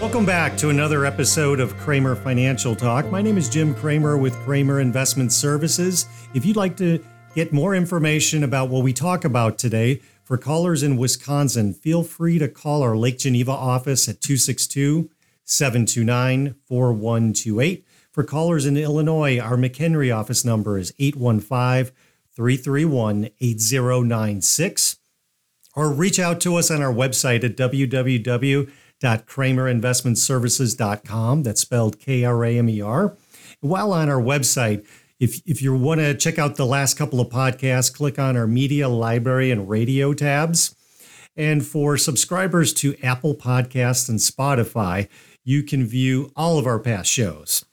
Welcome 0.00 0.26
back 0.26 0.56
to 0.58 0.70
another 0.70 1.06
episode 1.06 1.60
of 1.60 1.76
Kramer 1.78 2.16
Financial 2.16 2.74
Talk. 2.74 3.10
My 3.12 3.22
name 3.22 3.38
is 3.38 3.48
Jim 3.48 3.72
Kramer 3.74 4.18
with 4.18 4.34
Kramer 4.40 4.80
Investment 4.80 5.32
Services. 5.32 6.06
If 6.34 6.44
you'd 6.44 6.56
like 6.56 6.76
to 6.78 7.02
get 7.36 7.52
more 7.52 7.76
information 7.76 8.42
about 8.42 8.68
what 8.68 8.82
we 8.82 8.92
talk 8.92 9.24
about 9.24 9.56
today, 9.56 10.02
for 10.24 10.36
callers 10.36 10.82
in 10.82 10.96
Wisconsin, 10.96 11.72
feel 11.72 12.02
free 12.02 12.40
to 12.40 12.48
call 12.48 12.82
our 12.82 12.96
Lake 12.96 13.18
Geneva 13.18 13.52
office 13.52 14.08
at 14.08 14.20
262 14.20 15.10
729 15.44 16.56
4128. 16.66 17.86
For 18.10 18.24
callers 18.24 18.66
in 18.66 18.76
Illinois, 18.76 19.38
our 19.38 19.56
McHenry 19.56 20.14
office 20.14 20.44
number 20.44 20.76
is 20.76 20.92
815 20.98 21.94
331 22.34 23.30
8096. 23.40 24.96
Or 25.76 25.92
reach 25.92 26.18
out 26.18 26.40
to 26.42 26.56
us 26.56 26.70
on 26.70 26.82
our 26.82 26.92
website 26.92 27.42
at 27.42 27.56
www 27.56 28.70
www.kramerinvestmentservices.com. 29.04 31.42
That's 31.42 31.60
spelled 31.60 31.98
K 31.98 32.24
R 32.24 32.44
A 32.44 32.58
M 32.58 32.68
E 32.68 32.80
R. 32.80 33.16
While 33.60 33.92
on 33.92 34.08
our 34.08 34.20
website, 34.20 34.86
if, 35.20 35.40
if 35.46 35.62
you 35.62 35.72
want 35.74 36.00
to 36.00 36.14
check 36.14 36.38
out 36.38 36.56
the 36.56 36.66
last 36.66 36.94
couple 36.94 37.20
of 37.20 37.28
podcasts, 37.28 37.94
click 37.94 38.18
on 38.18 38.36
our 38.36 38.48
media, 38.48 38.88
library, 38.88 39.50
and 39.50 39.68
radio 39.68 40.12
tabs. 40.12 40.74
And 41.36 41.66
for 41.66 41.96
subscribers 41.96 42.72
to 42.74 42.94
Apple 43.02 43.34
Podcasts 43.34 44.08
and 44.08 44.20
Spotify, 44.20 45.08
you 45.44 45.62
can 45.62 45.86
view 45.86 46.30
all 46.36 46.58
of 46.58 46.66
our 46.66 46.78
past 46.78 47.10
shows. 47.10 47.64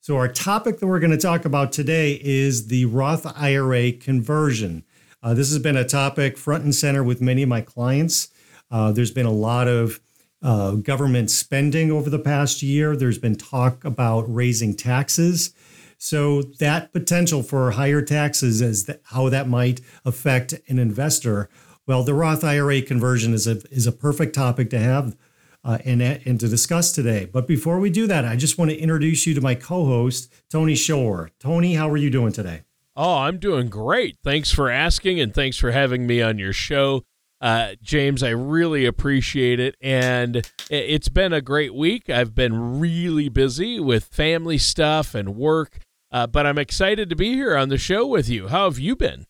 So, 0.00 0.16
our 0.16 0.28
topic 0.28 0.78
that 0.78 0.86
we're 0.86 1.00
going 1.00 1.10
to 1.10 1.16
talk 1.16 1.44
about 1.44 1.72
today 1.72 2.20
is 2.22 2.68
the 2.68 2.84
Roth 2.84 3.26
IRA 3.36 3.90
conversion. 3.92 4.84
Uh, 5.22 5.34
this 5.34 5.50
has 5.50 5.58
been 5.58 5.76
a 5.76 5.84
topic 5.84 6.38
front 6.38 6.62
and 6.62 6.72
center 6.74 7.02
with 7.02 7.20
many 7.20 7.42
of 7.42 7.48
my 7.48 7.60
clients. 7.60 8.28
Uh, 8.70 8.92
there's 8.92 9.10
been 9.10 9.26
a 9.26 9.32
lot 9.32 9.66
of 9.66 10.00
uh, 10.46 10.76
government 10.76 11.28
spending 11.28 11.90
over 11.90 12.08
the 12.08 12.20
past 12.20 12.62
year. 12.62 12.94
There's 12.94 13.18
been 13.18 13.34
talk 13.34 13.84
about 13.84 14.32
raising 14.32 14.76
taxes. 14.76 15.52
So 15.98 16.42
that 16.60 16.92
potential 16.92 17.42
for 17.42 17.72
higher 17.72 18.00
taxes 18.00 18.60
is 18.60 18.88
how 19.06 19.28
that 19.28 19.48
might 19.48 19.80
affect 20.04 20.54
an 20.68 20.78
investor. 20.78 21.48
Well, 21.84 22.04
the 22.04 22.14
Roth 22.14 22.44
IRA 22.44 22.80
conversion 22.82 23.34
is 23.34 23.48
a 23.48 23.56
is 23.72 23.88
a 23.88 23.92
perfect 23.92 24.36
topic 24.36 24.70
to 24.70 24.78
have 24.78 25.16
uh, 25.64 25.78
and 25.84 26.00
and 26.00 26.38
to 26.38 26.48
discuss 26.48 26.92
today. 26.92 27.24
But 27.24 27.48
before 27.48 27.80
we 27.80 27.90
do 27.90 28.06
that, 28.06 28.24
I 28.24 28.36
just 28.36 28.56
want 28.56 28.70
to 28.70 28.78
introduce 28.78 29.26
you 29.26 29.34
to 29.34 29.40
my 29.40 29.56
co-host 29.56 30.32
Tony 30.48 30.76
Shore. 30.76 31.30
Tony, 31.40 31.74
how 31.74 31.90
are 31.90 31.96
you 31.96 32.10
doing 32.10 32.32
today? 32.32 32.62
Oh, 32.94 33.18
I'm 33.18 33.38
doing 33.38 33.68
great. 33.68 34.16
Thanks 34.22 34.52
for 34.52 34.70
asking, 34.70 35.18
and 35.18 35.34
thanks 35.34 35.56
for 35.56 35.72
having 35.72 36.06
me 36.06 36.22
on 36.22 36.38
your 36.38 36.52
show. 36.52 37.02
Uh, 37.40 37.74
James, 37.82 38.22
I 38.22 38.30
really 38.30 38.86
appreciate 38.86 39.60
it. 39.60 39.76
And 39.80 40.48
it's 40.70 41.08
been 41.08 41.32
a 41.32 41.40
great 41.40 41.74
week. 41.74 42.08
I've 42.08 42.34
been 42.34 42.80
really 42.80 43.28
busy 43.28 43.78
with 43.78 44.04
family 44.04 44.58
stuff 44.58 45.14
and 45.14 45.36
work, 45.36 45.78
uh, 46.10 46.26
but 46.26 46.46
I'm 46.46 46.58
excited 46.58 47.10
to 47.10 47.16
be 47.16 47.34
here 47.34 47.56
on 47.56 47.68
the 47.68 47.78
show 47.78 48.06
with 48.06 48.28
you. 48.28 48.48
How 48.48 48.64
have 48.64 48.78
you 48.78 48.96
been? 48.96 49.26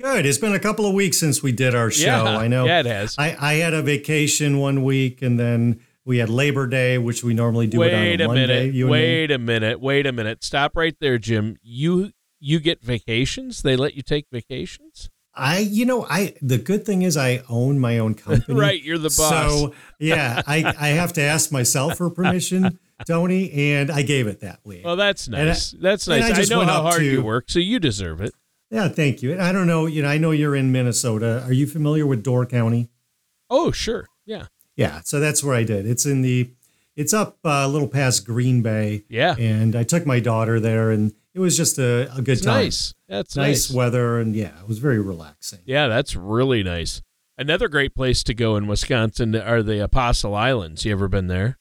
Good. 0.00 0.26
It's 0.26 0.38
been 0.38 0.54
a 0.54 0.58
couple 0.60 0.86
of 0.86 0.94
weeks 0.94 1.18
since 1.18 1.42
we 1.42 1.52
did 1.52 1.74
our 1.74 1.90
show. 1.90 2.24
Yeah, 2.24 2.38
I 2.38 2.48
know. 2.48 2.66
Yeah, 2.66 2.80
it 2.80 2.86
has. 2.86 3.14
I, 3.18 3.36
I 3.38 3.54
had 3.54 3.72
a 3.72 3.82
vacation 3.82 4.58
one 4.58 4.82
week 4.82 5.22
and 5.22 5.38
then 5.38 5.80
we 6.04 6.18
had 6.18 6.28
Labor 6.28 6.66
Day, 6.66 6.98
which 6.98 7.24
we 7.24 7.34
normally 7.34 7.66
do 7.66 7.80
wait 7.80 7.92
it 7.92 8.20
on 8.20 8.26
a 8.26 8.28
Monday. 8.28 8.70
Minute, 8.70 8.88
wait 8.90 9.30
a 9.30 9.38
minute. 9.38 9.80
Wait 9.80 10.06
a 10.06 10.12
minute. 10.12 10.44
Stop 10.44 10.76
right 10.76 10.96
there, 11.00 11.18
Jim. 11.18 11.56
You 11.62 12.12
you 12.38 12.60
get 12.60 12.82
vacations? 12.82 13.62
They 13.62 13.76
let 13.76 13.94
you 13.94 14.02
take 14.02 14.26
vacations? 14.30 15.10
I, 15.36 15.58
you 15.58 15.84
know, 15.84 16.06
I 16.08 16.34
the 16.40 16.58
good 16.58 16.86
thing 16.86 17.02
is 17.02 17.16
I 17.16 17.42
own 17.48 17.78
my 17.78 17.98
own 17.98 18.14
company. 18.26 18.58
right, 18.58 18.82
you're 18.82 18.98
the 18.98 19.14
boss. 19.16 19.30
So 19.30 19.74
yeah, 19.98 20.42
I 20.46 20.74
I 20.78 20.88
have 20.88 21.12
to 21.14 21.22
ask 21.22 21.52
myself 21.52 21.98
for 21.98 22.10
permission, 22.10 22.78
Tony, 23.06 23.52
and 23.52 23.90
I 23.90 24.02
gave 24.02 24.26
it 24.26 24.40
that 24.40 24.60
week. 24.64 24.84
Well, 24.84 24.96
that's 24.96 25.28
nice. 25.28 25.74
I, 25.74 25.78
that's 25.80 26.08
nice. 26.08 26.38
I, 26.38 26.42
I 26.42 26.44
know 26.44 26.64
how 26.64 26.82
hard 26.82 27.00
to, 27.00 27.04
you 27.04 27.22
work, 27.22 27.44
so 27.48 27.58
you 27.58 27.78
deserve 27.78 28.20
it. 28.20 28.34
Yeah, 28.70 28.88
thank 28.88 29.22
you. 29.22 29.38
I 29.40 29.52
don't 29.52 29.66
know, 29.66 29.86
you 29.86 30.02
know, 30.02 30.08
I 30.08 30.18
know 30.18 30.32
you're 30.32 30.56
in 30.56 30.72
Minnesota. 30.72 31.42
Are 31.44 31.52
you 31.52 31.66
familiar 31.66 32.06
with 32.06 32.22
Door 32.22 32.46
County? 32.46 32.88
Oh, 33.48 33.70
sure. 33.70 34.08
Yeah. 34.24 34.46
Yeah, 34.74 35.00
so 35.04 35.20
that's 35.20 35.42
where 35.44 35.54
I 35.54 35.62
did. 35.62 35.86
It's 35.86 36.04
in 36.04 36.22
the 36.22 36.50
it's 36.96 37.14
up 37.14 37.38
uh, 37.44 37.62
a 37.64 37.68
little 37.68 37.88
past 37.88 38.26
Green 38.26 38.62
Bay. 38.62 39.04
Yeah. 39.08 39.36
And 39.38 39.76
I 39.76 39.84
took 39.84 40.06
my 40.06 40.18
daughter 40.18 40.58
there 40.58 40.90
and 40.90 41.12
it 41.36 41.40
was 41.40 41.56
just 41.56 41.78
a, 41.78 42.10
a 42.16 42.22
good 42.22 42.38
it's 42.38 42.40
time. 42.46 42.64
Nice. 42.64 42.94
That's 43.08 43.36
nice, 43.36 43.68
nice 43.68 43.70
weather, 43.70 44.18
and 44.18 44.34
yeah, 44.34 44.58
it 44.60 44.66
was 44.66 44.78
very 44.78 44.98
relaxing. 44.98 45.60
Yeah, 45.66 45.86
that's 45.86 46.16
really 46.16 46.62
nice. 46.62 47.02
Another 47.38 47.68
great 47.68 47.94
place 47.94 48.24
to 48.24 48.32
go 48.34 48.56
in 48.56 48.66
Wisconsin 48.66 49.36
are 49.36 49.62
the 49.62 49.84
Apostle 49.84 50.34
Islands. 50.34 50.84
You 50.86 50.92
ever 50.92 51.06
been 51.08 51.26
there? 51.26 51.58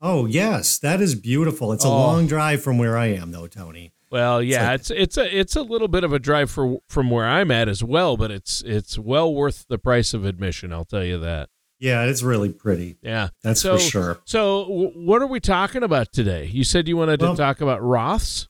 Oh 0.00 0.26
yes, 0.26 0.78
that 0.78 1.00
is 1.00 1.14
beautiful. 1.14 1.72
It's 1.72 1.84
a 1.84 1.88
Oh. 1.88 1.90
long 1.96 2.26
drive 2.26 2.62
from 2.62 2.78
where 2.78 2.96
I 2.96 3.06
am, 3.08 3.30
though, 3.32 3.46
Tony. 3.46 3.92
Well, 4.10 4.42
yeah, 4.42 4.70
like- 4.70 4.80
it's 4.80 4.90
it's 4.90 5.16
a 5.18 5.38
it's 5.38 5.56
a 5.56 5.62
little 5.62 5.88
bit 5.88 6.02
of 6.04 6.12
a 6.14 6.18
drive 6.18 6.50
for 6.50 6.78
from 6.88 7.10
where 7.10 7.26
I'm 7.26 7.50
at 7.50 7.68
as 7.68 7.84
well, 7.84 8.16
but 8.16 8.30
it's 8.30 8.62
it's 8.64 8.98
well 8.98 9.34
worth 9.34 9.66
the 9.68 9.76
price 9.78 10.14
of 10.14 10.24
admission. 10.24 10.72
I'll 10.72 10.86
tell 10.86 11.04
you 11.04 11.18
that. 11.18 11.50
Yeah, 11.80 12.04
it's 12.06 12.22
really 12.22 12.48
pretty. 12.50 12.96
Yeah, 13.02 13.28
That's 13.44 13.60
so, 13.60 13.76
for 13.76 13.82
sure. 13.82 14.18
So, 14.24 14.62
w- 14.64 14.92
what 14.96 15.22
are 15.22 15.26
we 15.28 15.38
talking 15.38 15.84
about 15.84 16.10
today? 16.10 16.46
You 16.46 16.64
said 16.64 16.88
you 16.88 16.96
wanted 16.96 17.20
Well- 17.20 17.34
to 17.36 17.38
talk 17.40 17.60
about 17.60 17.80
Roths. 17.82 18.48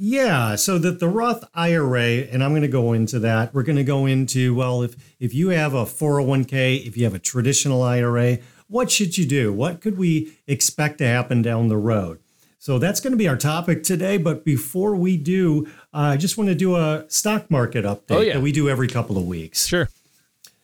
Yeah, 0.00 0.54
so 0.54 0.78
that 0.78 1.00
the 1.00 1.08
Roth 1.08 1.44
IRA, 1.54 2.02
and 2.30 2.44
I'm 2.44 2.52
going 2.52 2.62
to 2.62 2.68
go 2.68 2.92
into 2.92 3.18
that. 3.18 3.52
We're 3.52 3.64
going 3.64 3.76
to 3.76 3.84
go 3.84 4.06
into 4.06 4.54
well, 4.54 4.82
if 4.82 4.94
if 5.18 5.34
you 5.34 5.48
have 5.48 5.74
a 5.74 5.84
401k, 5.84 6.86
if 6.86 6.96
you 6.96 7.02
have 7.04 7.14
a 7.14 7.18
traditional 7.18 7.82
IRA, 7.82 8.38
what 8.68 8.90
should 8.92 9.18
you 9.18 9.26
do? 9.26 9.52
What 9.52 9.80
could 9.80 9.98
we 9.98 10.34
expect 10.46 10.98
to 10.98 11.06
happen 11.06 11.42
down 11.42 11.66
the 11.68 11.76
road? 11.76 12.20
So 12.60 12.78
that's 12.78 13.00
going 13.00 13.12
to 13.12 13.16
be 13.16 13.26
our 13.28 13.36
topic 13.36 13.82
today. 13.82 14.18
But 14.18 14.44
before 14.44 14.94
we 14.94 15.16
do, 15.16 15.66
uh, 15.92 16.12
I 16.14 16.16
just 16.16 16.38
want 16.38 16.48
to 16.48 16.54
do 16.54 16.76
a 16.76 17.04
stock 17.08 17.50
market 17.50 17.84
update 17.84 18.10
Oh, 18.16 18.20
yeah. 18.20 18.34
that 18.34 18.40
we 18.42 18.52
do 18.52 18.68
every 18.68 18.88
couple 18.88 19.16
of 19.18 19.26
weeks. 19.26 19.66
Sure. 19.66 19.88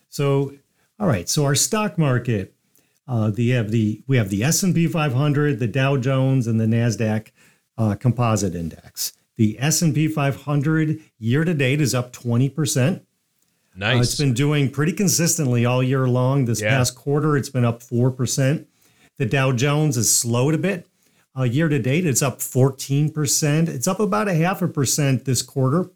So, 0.09 0.53
all 0.99 1.07
right. 1.07 1.27
So 1.27 1.43
our 1.45 1.55
stock 1.55 1.97
market, 1.97 2.53
uh, 3.07 3.31
the 3.31 3.49
have 3.51 3.71
the 3.71 4.01
we 4.07 4.15
have 4.17 4.29
the 4.29 4.43
S 4.43 4.63
and 4.63 4.73
P 4.73 4.87
500, 4.87 5.59
the 5.59 5.67
Dow 5.67 5.97
Jones, 5.97 6.47
and 6.47 6.57
the 6.59 6.65
Nasdaq 6.65 7.31
uh, 7.77 7.95
Composite 7.95 8.55
Index. 8.55 9.11
The 9.37 9.57
S 9.59 9.81
and 9.81 9.93
P 9.93 10.07
500 10.07 11.01
year 11.19 11.43
to 11.43 11.53
date 11.53 11.81
is 11.81 11.93
up 11.93 12.11
20 12.11 12.49
percent. 12.49 13.03
Nice. 13.75 13.97
Uh, 13.97 14.01
it's 14.01 14.17
been 14.17 14.33
doing 14.33 14.69
pretty 14.69 14.93
consistently 14.93 15.65
all 15.65 15.83
year 15.83 16.07
long. 16.07 16.45
This 16.45 16.61
Yeah. 16.61 16.69
past 16.77 16.95
quarter, 16.95 17.35
it's 17.35 17.49
been 17.49 17.65
up 17.65 17.81
4%. 17.83 18.67
The 19.17 19.25
Dow 19.25 19.51
Jones 19.51 19.97
has 19.97 20.09
slowed 20.13 20.53
a 20.55 20.57
bit. 20.57 20.87
Uh, 21.37 21.43
year 21.43 21.67
to 21.67 21.79
date, 21.79 22.05
it's 22.05 22.21
up 22.21 22.41
14%. 22.41 23.67
It's 23.67 23.87
up 23.87 23.99
about 23.99 24.29
a 24.29 24.33
half 24.33 24.61
a 24.61 24.67
percent 24.69 25.25
this 25.25 25.41
quarter. 25.41 25.89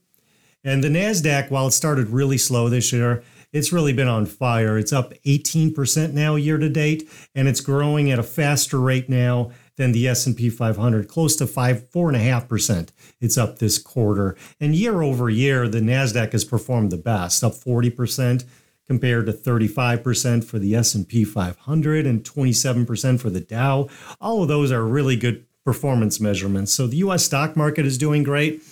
And 0.65 0.83
the 0.83 0.89
NASDAQ, 0.89 1.50
while 1.50 1.68
it 1.68 1.71
started 1.71 2.09
really 2.09 2.38
slow 2.38 2.68
this 2.68 2.92
year, 2.92 3.24
it's 3.53 3.71
really 3.71 3.94
been 3.94 4.09
on 4.09 4.25
fire. 4.25 4.77
It's 4.77 4.92
up 4.92 5.13
18% 5.25 6.13
now 6.13 6.35
year 6.35 6.57
to 6.57 6.68
date, 6.69 7.09
and 7.33 7.47
it's 7.47 7.62
growing 7.62 8.12
at 8.12 8.19
a 8.19 8.24
faster 8.24 8.80
rate 8.80 9.07
now 9.09 9.51
than 9.79 9.93
the 9.93 10.09
S&P 10.09 10.49
500, 10.49 11.07
close 11.07 11.37
to 11.37 11.47
five, 11.47 11.89
four 11.89 12.09
and 12.09 12.17
a 12.17 12.19
half 12.19 12.49
percent. 12.49 12.91
It's 13.21 13.37
up 13.37 13.59
this 13.59 13.77
quarter, 13.77 14.35
and 14.59 14.75
year 14.75 15.01
over 15.01 15.29
year, 15.29 15.69
the 15.69 15.79
Nasdaq 15.79 16.33
has 16.33 16.43
performed 16.43 16.91
the 16.91 16.97
best, 16.97 17.43
up 17.43 17.55
40 17.55 17.89
percent 17.89 18.43
compared 18.85 19.27
to 19.27 19.31
35% 19.31 20.43
for 20.43 20.57
the 20.57 20.75
S&P 20.75 21.23
500 21.23 22.07
and 22.07 22.23
27% 22.23 23.19
for 23.19 23.29
the 23.29 23.39
Dow. 23.39 23.87
All 24.19 24.41
of 24.41 24.47
those 24.47 24.71
are 24.71 24.83
really 24.83 25.15
good 25.15 25.45
performance 25.63 26.19
measurements. 26.19 26.73
So 26.73 26.87
the 26.87 26.97
US 26.97 27.23
stock 27.23 27.55
market 27.55 27.85
is 27.85 27.99
doing 27.99 28.23
great. 28.23 28.63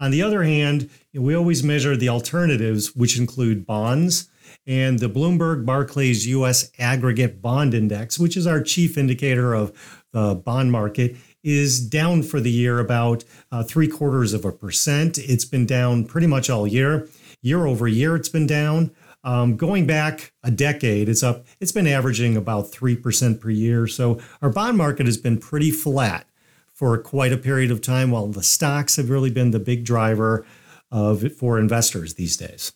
On 0.00 0.10
the 0.10 0.22
other 0.22 0.42
hand, 0.42 0.88
we 1.12 1.34
always 1.34 1.62
measure 1.62 1.96
the 1.96 2.08
alternatives, 2.08 2.96
which 2.96 3.18
include 3.18 3.66
bonds. 3.66 4.30
And 4.66 4.98
the 4.98 5.08
Bloomberg 5.08 5.66
Barclays 5.66 6.26
US 6.26 6.70
Aggregate 6.78 7.42
Bond 7.42 7.74
Index, 7.74 8.18
which 8.18 8.36
is 8.36 8.46
our 8.46 8.62
chief 8.62 8.96
indicator 8.96 9.54
of 9.54 9.72
the 10.12 10.34
bond 10.34 10.72
market, 10.72 11.16
is 11.42 11.80
down 11.80 12.22
for 12.22 12.40
the 12.40 12.50
year 12.50 12.78
about 12.80 13.24
uh, 13.52 13.62
three 13.62 13.88
quarters 13.88 14.34
of 14.34 14.44
a 14.44 14.52
percent. 14.52 15.18
It's 15.18 15.44
been 15.44 15.66
down 15.66 16.04
pretty 16.04 16.26
much 16.26 16.50
all 16.50 16.66
year. 16.66 17.08
Year 17.40 17.66
over 17.66 17.86
year, 17.86 18.16
it's 18.16 18.28
been 18.28 18.46
down. 18.46 18.90
Um, 19.24 19.56
going 19.56 19.86
back 19.86 20.32
a 20.42 20.50
decade, 20.50 21.08
it's 21.08 21.22
up. 21.22 21.44
It's 21.60 21.72
been 21.72 21.86
averaging 21.86 22.36
about 22.36 22.70
three 22.70 22.96
percent 22.96 23.40
per 23.40 23.50
year. 23.50 23.86
So 23.86 24.20
our 24.42 24.50
bond 24.50 24.78
market 24.78 25.06
has 25.06 25.16
been 25.16 25.38
pretty 25.38 25.70
flat 25.70 26.26
for 26.72 26.96
quite 26.98 27.32
a 27.32 27.36
period 27.36 27.70
of 27.70 27.80
time, 27.80 28.10
while 28.10 28.28
the 28.28 28.42
stocks 28.42 28.96
have 28.96 29.10
really 29.10 29.30
been 29.30 29.50
the 29.50 29.58
big 29.58 29.84
driver 29.84 30.46
of 30.90 31.32
for 31.32 31.58
investors 31.58 32.14
these 32.14 32.36
days. 32.36 32.72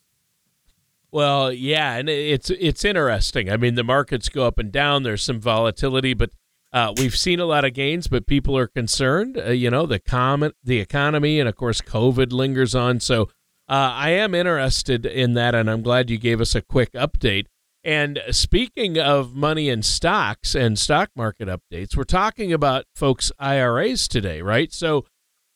Well, 1.13 1.53
yeah, 1.53 1.95
and 1.95 2.09
it's 2.09 2.51
it's 2.51 2.85
interesting. 2.85 3.51
I 3.51 3.57
mean, 3.57 3.75
the 3.75 3.85
markets 3.85 4.29
go 4.29 4.47
up 4.47 4.59
and 4.59 4.73
down. 4.73 5.03
There's 5.03 5.23
some 5.23 5.41
volatility, 5.41 6.15
but 6.15 6.31
uh, 6.73 6.93
we've 6.97 7.17
seen 7.17 7.41
a 7.41 7.45
lot 7.45 7.65
of 7.65 7.75
gains. 7.75 8.07
But 8.07 8.27
people 8.27 8.57
are 8.57 8.67
concerned. 8.67 9.39
Uh, 9.39 9.51
you 9.51 9.71
know, 9.71 9.87
the 9.87 9.99
comment, 9.99 10.55
the 10.63 10.81
economy, 10.81 11.39
and 11.39 11.49
of 11.49 11.57
course, 11.57 11.81
COVID 11.81 12.33
lingers 12.33 12.75
on. 12.75 13.01
So 13.01 13.25
uh, 13.69 13.93
I 13.95 14.11
am 14.11 14.35
interested 14.35 15.07
in 15.07 15.35
that, 15.35 15.55
and 15.55 15.71
I'm 15.71 15.83
glad 15.83 16.11
you 16.11 16.19
gave 16.19 16.41
us 16.41 16.55
a 16.55 16.63
quick 16.63 16.93
update. 16.93 17.47
And 17.85 18.21
speaking 18.31 18.99
of 18.99 19.35
money 19.35 19.69
and 19.69 19.85
stocks 19.85 20.55
and 20.55 20.79
stock 20.79 21.11
market 21.17 21.49
updates, 21.49 21.97
we're 21.97 22.05
talking 22.05 22.53
about 22.53 22.85
folks' 22.95 23.33
IRAs 23.41 24.07
today, 24.07 24.41
right? 24.41 24.73
So 24.73 25.05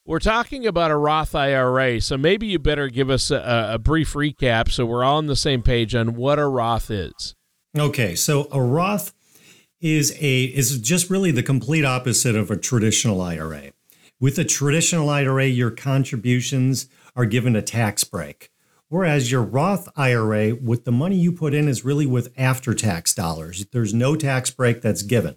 we're 0.05 0.19
talking 0.19 0.67
about 0.67 0.91
a 0.91 0.97
Roth 0.97 1.35
IRA. 1.35 2.01
So 2.01 2.17
maybe 2.17 2.47
you 2.47 2.59
better 2.59 2.89
give 2.89 3.11
us 3.11 3.31
a, 3.31 3.71
a 3.73 3.79
brief 3.79 4.15
recap 4.15 4.71
so 4.71 4.87
we're 4.87 5.05
all 5.05 5.19
on 5.19 5.27
the 5.27 5.37
same 5.37 5.63
page 5.63 5.95
on 5.95 6.15
what 6.15 6.39
a 6.39 6.47
Roth 6.47 6.91
is. 6.91 7.35
Okay, 7.77 8.15
so 8.15 8.49
a 8.51 8.61
Roth 8.61 9.13
is 9.81 10.17
a 10.21 10.45
is 10.45 10.79
just 10.79 11.11
really 11.11 11.31
the 11.31 11.43
complete 11.43 11.85
opposite 11.85 12.35
of 12.35 12.51
a 12.51 12.57
traditional 12.57 13.21
IRA. 13.21 13.73
With 14.19 14.39
a 14.39 14.45
traditional 14.45 15.11
IRA, 15.11 15.47
your 15.47 15.71
contributions 15.71 16.89
are 17.15 17.27
given 17.27 17.55
a 17.55 17.63
tax 17.63 18.05
break. 18.05 18.51
Whereas 18.89 19.31
your 19.31 19.43
Roth 19.43 19.89
IRA, 19.97 20.55
with 20.55 20.85
the 20.85 20.93
money 20.93 21.17
you 21.17 21.33
put 21.33 21.55
in, 21.55 21.69
is 21.69 21.85
really 21.85 22.07
with 22.07 22.33
after 22.37 22.73
tax 22.73 23.13
dollars. 23.13 23.67
There's 23.73 23.93
no 23.93 24.15
tax 24.15 24.51
break 24.51 24.81
that's 24.81 25.03
given. 25.03 25.37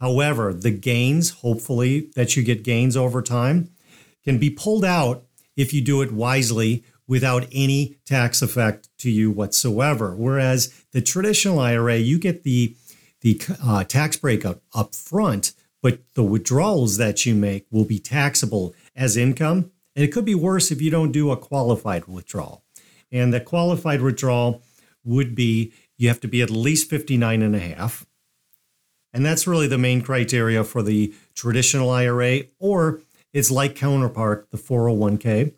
However, 0.00 0.52
the 0.54 0.70
gains, 0.70 1.30
hopefully, 1.30 2.10
that 2.14 2.36
you 2.36 2.42
get 2.42 2.64
gains 2.64 2.96
over 2.96 3.20
time, 3.20 3.70
can 4.24 4.38
be 4.38 4.50
pulled 4.50 4.84
out 4.84 5.24
if 5.56 5.74
you 5.74 5.80
do 5.80 6.02
it 6.02 6.12
wisely 6.12 6.84
without 7.06 7.46
any 7.52 7.96
tax 8.06 8.42
effect 8.42 8.88
to 8.98 9.10
you 9.10 9.30
whatsoever. 9.30 10.14
Whereas 10.16 10.72
the 10.92 11.02
traditional 11.02 11.58
IRA, 11.58 11.96
you 11.96 12.18
get 12.18 12.42
the 12.42 12.76
the 13.22 13.40
uh, 13.64 13.84
tax 13.84 14.16
break 14.16 14.44
up, 14.44 14.62
up 14.74 14.94
front, 14.94 15.52
but 15.82 16.00
the 16.14 16.22
withdrawals 16.22 16.96
that 16.98 17.26
you 17.26 17.34
make 17.34 17.66
will 17.70 17.84
be 17.84 17.98
taxable 17.98 18.74
as 18.94 19.16
income 19.16 19.72
and 19.94 20.04
it 20.04 20.12
could 20.12 20.24
be 20.24 20.34
worse 20.34 20.70
if 20.70 20.80
you 20.80 20.90
don't 20.90 21.12
do 21.12 21.30
a 21.30 21.36
qualified 21.36 22.06
withdrawal. 22.06 22.64
And 23.10 23.32
the 23.32 23.40
qualified 23.40 24.00
withdrawal 24.00 24.62
would 25.04 25.34
be 25.34 25.72
you 25.98 26.08
have 26.08 26.20
to 26.20 26.28
be 26.28 26.40
at 26.40 26.50
least 26.50 26.88
59 26.88 27.42
and 27.42 27.54
a 27.54 27.58
half. 27.58 28.06
And 29.12 29.26
that's 29.26 29.46
really 29.46 29.66
the 29.66 29.78
main 29.78 30.00
criteria 30.00 30.64
for 30.64 30.82
the 30.82 31.14
traditional 31.34 31.90
IRA 31.90 32.44
or 32.58 33.00
its 33.32 33.50
like 33.50 33.76
counterpart, 33.76 34.50
the 34.50 34.56
401k. 34.56 35.54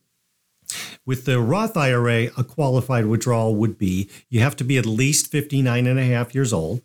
With 1.06 1.24
the 1.26 1.38
Roth 1.40 1.76
IRA, 1.76 2.30
a 2.36 2.42
qualified 2.42 3.06
withdrawal 3.06 3.54
would 3.54 3.78
be 3.78 4.10
you 4.28 4.40
have 4.40 4.56
to 4.56 4.64
be 4.64 4.78
at 4.78 4.86
least 4.86 5.30
59 5.30 5.86
and 5.86 5.98
a 5.98 6.04
half 6.04 6.34
years 6.34 6.52
old. 6.52 6.82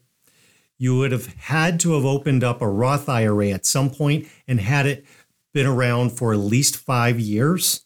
You 0.80 0.98
would 0.98 1.12
have 1.12 1.28
had 1.36 1.80
to 1.82 1.94
have 1.94 2.06
opened 2.06 2.44
up 2.44 2.62
a 2.62 2.68
Roth 2.68 3.08
IRA 3.08 3.50
at 3.50 3.66
some 3.66 3.92
point 3.92 4.28
and 4.48 4.62
had 4.62 4.88
it 4.88 5.06
been 5.54 5.68
around 5.68 6.12
for 6.12 6.34
at 6.34 6.40
least 6.40 6.78
five 6.78 7.20
years, 7.20 7.86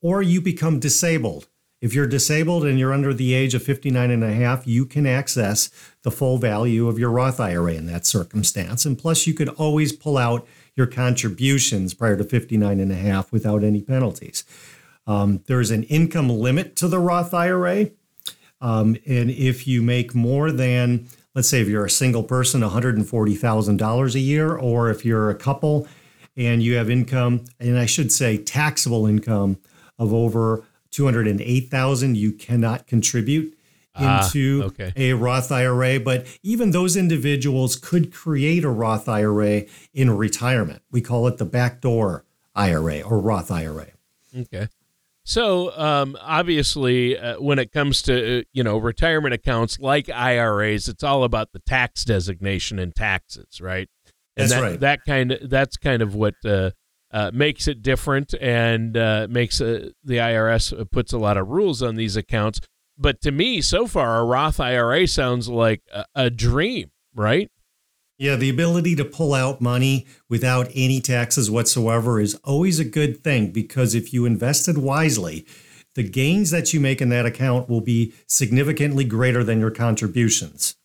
or 0.00 0.22
you 0.22 0.40
become 0.40 0.78
disabled. 0.78 1.48
If 1.80 1.94
you're 1.94 2.06
disabled 2.06 2.64
and 2.64 2.78
you're 2.78 2.92
under 2.92 3.12
the 3.12 3.34
age 3.34 3.54
of 3.54 3.62
59 3.62 4.10
and 4.10 4.24
a 4.24 4.32
half, 4.32 4.66
you 4.66 4.86
can 4.86 5.06
access 5.06 5.70
the 6.02 6.10
full 6.10 6.38
value 6.38 6.88
of 6.88 6.98
your 6.98 7.10
Roth 7.10 7.40
IRA 7.40 7.74
in 7.74 7.86
that 7.86 8.06
circumstance. 8.06 8.84
And 8.84 8.96
plus, 8.96 9.26
you 9.26 9.34
could 9.34 9.48
always 9.50 9.92
pull 9.92 10.16
out 10.16 10.46
your 10.76 10.86
contributions 10.86 11.92
prior 11.92 12.16
to 12.16 12.24
59 12.24 12.78
and 12.78 12.92
a 12.92 12.96
half 12.96 13.32
without 13.32 13.64
any 13.64 13.82
penalties. 13.82 14.44
Um, 15.06 15.42
there's 15.46 15.70
an 15.70 15.84
income 15.84 16.28
limit 16.28 16.76
to 16.76 16.88
the 16.88 17.00
Roth 17.00 17.34
IRA. 17.34 17.90
Um, 18.60 18.96
and 19.06 19.30
if 19.30 19.66
you 19.66 19.82
make 19.82 20.14
more 20.14 20.50
than, 20.52 21.08
let's 21.38 21.48
say, 21.48 21.60
if 21.60 21.68
you're 21.68 21.84
a 21.84 21.90
single 21.90 22.24
person, 22.24 22.62
$140,000 22.62 24.14
a 24.16 24.18
year, 24.18 24.56
or 24.56 24.90
if 24.90 25.04
you're 25.04 25.30
a 25.30 25.36
couple 25.36 25.86
and 26.36 26.64
you 26.64 26.74
have 26.74 26.90
income, 26.90 27.44
and 27.60 27.78
I 27.78 27.86
should 27.86 28.10
say 28.10 28.38
taxable 28.38 29.06
income 29.06 29.58
of 30.00 30.12
over 30.12 30.64
208,000, 30.90 32.16
you 32.16 32.32
cannot 32.32 32.88
contribute 32.88 33.56
ah, 33.94 34.24
into 34.24 34.62
ah, 34.64 34.66
okay. 34.66 34.92
a 34.96 35.12
Roth 35.12 35.52
IRA. 35.52 36.00
But 36.00 36.26
even 36.42 36.72
those 36.72 36.96
individuals 36.96 37.76
could 37.76 38.12
create 38.12 38.64
a 38.64 38.68
Roth 38.68 39.08
IRA 39.08 39.66
in 39.94 40.16
retirement. 40.16 40.82
We 40.90 41.00
call 41.00 41.28
it 41.28 41.36
the 41.36 41.44
backdoor 41.44 42.24
IRA 42.56 43.02
or 43.02 43.20
Roth 43.20 43.52
IRA. 43.52 43.86
Okay. 44.36 44.66
So 45.28 45.76
um, 45.78 46.16
obviously, 46.22 47.18
uh, 47.18 47.38
when 47.38 47.58
it 47.58 47.70
comes 47.70 48.00
to 48.02 48.38
uh, 48.38 48.42
you 48.54 48.64
know 48.64 48.78
retirement 48.78 49.34
accounts 49.34 49.78
like 49.78 50.08
IRAs, 50.08 50.88
it's 50.88 51.02
all 51.04 51.22
about 51.22 51.52
the 51.52 51.58
tax 51.58 52.02
designation 52.02 52.78
and 52.78 52.96
taxes, 52.96 53.60
right? 53.60 53.90
And 54.38 54.48
that's 54.48 54.52
that, 54.52 54.62
right. 54.62 54.80
That 54.80 55.00
kind 55.06 55.32
of 55.32 55.50
that's 55.50 55.76
kind 55.76 56.00
of 56.00 56.14
what 56.14 56.32
uh, 56.46 56.70
uh, 57.10 57.30
makes 57.34 57.68
it 57.68 57.82
different 57.82 58.32
and 58.40 58.96
uh, 58.96 59.26
makes 59.28 59.58
the 59.58 59.92
IRS 60.06 60.90
puts 60.90 61.12
a 61.12 61.18
lot 61.18 61.36
of 61.36 61.48
rules 61.48 61.82
on 61.82 61.96
these 61.96 62.16
accounts. 62.16 62.62
But 62.96 63.20
to 63.20 63.30
me, 63.30 63.60
so 63.60 63.86
far, 63.86 64.20
a 64.20 64.24
Roth 64.24 64.58
IRA 64.58 65.06
sounds 65.06 65.46
like 65.46 65.82
a, 65.92 66.06
a 66.14 66.30
dream, 66.30 66.90
right? 67.14 67.50
Yeah, 68.18 68.34
the 68.34 68.50
ability 68.50 68.96
to 68.96 69.04
pull 69.04 69.32
out 69.32 69.60
money 69.60 70.06
without 70.28 70.68
any 70.74 71.00
taxes 71.00 71.50
whatsoever 71.50 72.20
is 72.20 72.34
always 72.42 72.80
a 72.80 72.84
good 72.84 73.22
thing 73.22 73.52
because 73.52 73.94
if 73.94 74.12
you 74.12 74.26
invested 74.26 74.76
wisely, 74.76 75.46
the 75.94 76.02
gains 76.02 76.50
that 76.50 76.74
you 76.74 76.80
make 76.80 77.00
in 77.00 77.10
that 77.10 77.26
account 77.26 77.68
will 77.68 77.80
be 77.80 78.12
significantly 78.26 79.04
greater 79.04 79.44
than 79.44 79.60
your 79.60 79.70
contributions. 79.70 80.76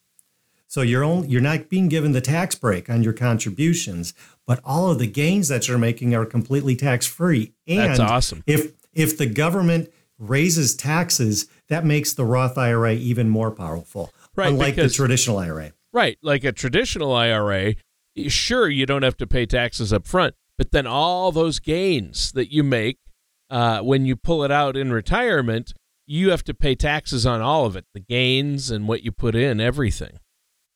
So 0.68 0.82
you're 0.82 1.04
only, 1.04 1.28
you're 1.28 1.42
not 1.42 1.70
being 1.70 1.88
given 1.88 2.14
the 2.14 2.22
tax 2.22 2.56
break 2.56 2.90
on 2.90 3.04
your 3.04 3.14
contributions, 3.14 4.14
but 4.46 4.60
all 4.64 4.92
of 4.92 5.00
the 5.00 5.08
gains 5.08 5.48
that 5.48 5.68
you're 5.68 5.78
making 5.78 6.16
are 6.16 6.26
completely 6.26 6.76
tax 6.76 7.06
free. 7.06 7.54
And 7.68 7.80
That's 7.80 8.00
awesome. 8.00 8.44
If 8.48 8.74
if 8.94 9.18
the 9.18 9.28
government 9.28 9.92
raises 10.20 10.76
taxes, 10.76 11.48
that 11.68 11.86
makes 11.86 12.14
the 12.14 12.26
Roth 12.26 12.58
IRA 12.58 12.94
even 12.94 13.30
more 13.30 13.52
powerful. 13.52 14.12
Right, 14.36 14.50
unlike 14.50 14.76
the 14.76 14.90
traditional 14.90 15.38
IRA. 15.38 15.74
Right, 15.94 16.18
like 16.24 16.44
a 16.44 16.52
traditional 16.52 17.14
IRA, 17.14 17.76
sure 18.28 18.68
you 18.68 18.86
don't 18.86 19.04
have 19.04 19.18
to 19.18 19.28
pay 19.28 19.46
taxes 19.46 19.94
up 19.94 20.08
front, 20.08 20.34
but 20.58 20.72
then 20.72 20.88
all 20.88 21.32
those 21.32 21.60
gains 21.60 22.32
that 22.32 22.52
you 22.52 22.64
make 22.64 22.98
uh, 23.50 23.82
when 23.82 24.06
you 24.06 24.16
pull 24.16 24.44
it 24.44 24.52
out 24.52 24.76
in 24.76 24.92
retirement, 24.92 25.74
you 26.08 26.32
have 26.32 26.44
to 26.44 26.54
pay 26.56 26.74
taxes 26.74 27.26
on 27.26 27.42
all 27.42 27.66
of 27.66 27.76
it, 27.76 27.86
the 27.94 28.00
gains 28.00 28.72
and 28.72 28.88
what 28.88 29.04
you 29.04 29.12
put 29.12 29.36
in, 29.36 29.62
everything. 29.62 30.20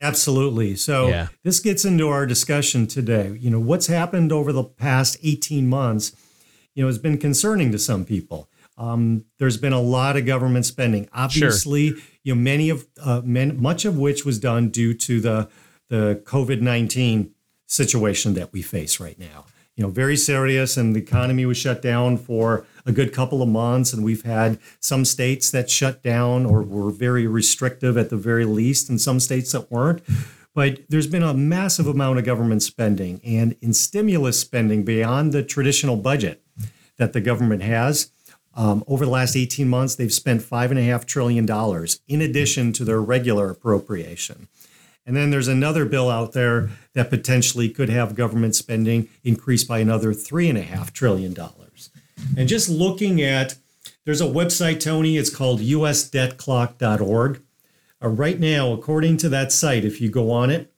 Absolutely. 0.00 0.76
So 0.76 1.08
yeah. 1.08 1.28
this 1.42 1.58
gets 1.58 1.84
into 1.84 2.08
our 2.08 2.24
discussion 2.24 2.86
today. 2.86 3.36
You 3.40 3.50
know, 3.50 3.58
what's 3.58 3.88
happened 3.88 4.30
over 4.30 4.52
the 4.52 4.62
past 4.62 5.18
18 5.24 5.68
months, 5.68 6.14
you 6.74 6.84
know, 6.84 6.86
has 6.86 6.98
been 6.98 7.18
concerning 7.18 7.72
to 7.72 7.78
some 7.78 8.04
people. 8.04 8.48
Um, 8.78 9.24
there's 9.38 9.56
been 9.56 9.72
a 9.72 9.80
lot 9.80 10.16
of 10.16 10.24
government 10.24 10.64
spending. 10.64 11.08
Obviously, 11.12 11.90
sure. 11.90 11.98
you 12.22 12.34
know, 12.34 12.40
many 12.40 12.70
of 12.70 12.86
uh, 13.02 13.20
men, 13.24 13.60
much 13.60 13.84
of 13.84 13.98
which 13.98 14.24
was 14.24 14.38
done 14.38 14.70
due 14.70 14.94
to 14.94 15.20
the 15.20 15.48
the 15.88 16.22
COVID 16.24 16.60
19 16.60 17.32
situation 17.66 18.34
that 18.34 18.52
we 18.52 18.62
face 18.62 19.00
right 19.00 19.18
now. 19.18 19.46
You 19.74 19.84
know, 19.84 19.90
very 19.90 20.16
serious, 20.16 20.76
and 20.76 20.94
the 20.94 21.00
economy 21.00 21.46
was 21.46 21.56
shut 21.56 21.82
down 21.82 22.16
for 22.16 22.66
a 22.84 22.90
good 22.92 23.12
couple 23.12 23.42
of 23.42 23.48
months, 23.48 23.92
and 23.92 24.04
we've 24.04 24.22
had 24.24 24.58
some 24.80 25.04
states 25.04 25.50
that 25.52 25.70
shut 25.70 26.02
down 26.02 26.46
or 26.46 26.62
were 26.62 26.90
very 26.90 27.26
restrictive 27.26 27.96
at 27.96 28.10
the 28.10 28.16
very 28.16 28.44
least, 28.44 28.88
and 28.88 29.00
some 29.00 29.20
states 29.20 29.52
that 29.52 29.70
weren't. 29.70 30.02
But 30.52 30.80
there's 30.88 31.06
been 31.06 31.22
a 31.22 31.34
massive 31.34 31.86
amount 31.86 32.18
of 32.18 32.24
government 32.24 32.64
spending 32.64 33.20
and 33.24 33.54
in 33.60 33.72
stimulus 33.72 34.40
spending 34.40 34.82
beyond 34.82 35.32
the 35.32 35.44
traditional 35.44 35.96
budget 35.96 36.42
that 36.96 37.12
the 37.12 37.20
government 37.20 37.62
has. 37.62 38.10
Um, 38.54 38.82
over 38.88 39.04
the 39.04 39.10
last 39.10 39.36
18 39.36 39.68
months, 39.68 39.94
they've 39.94 40.12
spent 40.12 40.42
$5.5 40.42 41.04
trillion 41.06 41.46
in 42.08 42.20
addition 42.20 42.72
to 42.72 42.84
their 42.84 43.00
regular 43.00 43.50
appropriation. 43.50 44.48
And 45.06 45.16
then 45.16 45.30
there's 45.30 45.48
another 45.48 45.86
bill 45.86 46.10
out 46.10 46.32
there 46.32 46.70
that 46.94 47.08
potentially 47.08 47.70
could 47.70 47.88
have 47.88 48.14
government 48.14 48.54
spending 48.54 49.08
increased 49.24 49.66
by 49.66 49.78
another 49.78 50.12
$3.5 50.12 50.92
trillion. 50.92 51.34
And 52.36 52.48
just 52.48 52.68
looking 52.68 53.22
at 53.22 53.56
There's 54.04 54.20
a 54.20 54.24
website, 54.26 54.80
Tony. 54.80 55.16
It's 55.16 55.34
called 55.34 55.60
usdebtclock.org. 55.60 57.42
Uh, 58.02 58.08
right 58.08 58.40
now, 58.40 58.72
according 58.72 59.16
to 59.18 59.28
that 59.28 59.52
site, 59.52 59.84
if 59.84 60.00
you 60.00 60.08
go 60.08 60.30
on 60.30 60.50
it, 60.50 60.72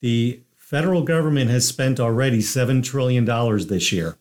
the 0.00 0.40
federal 0.56 1.02
government 1.02 1.50
has 1.50 1.66
spent 1.68 2.00
already 2.00 2.38
$7 2.38 2.82
trillion 2.82 3.24
this 3.66 3.92
year. 3.92 4.16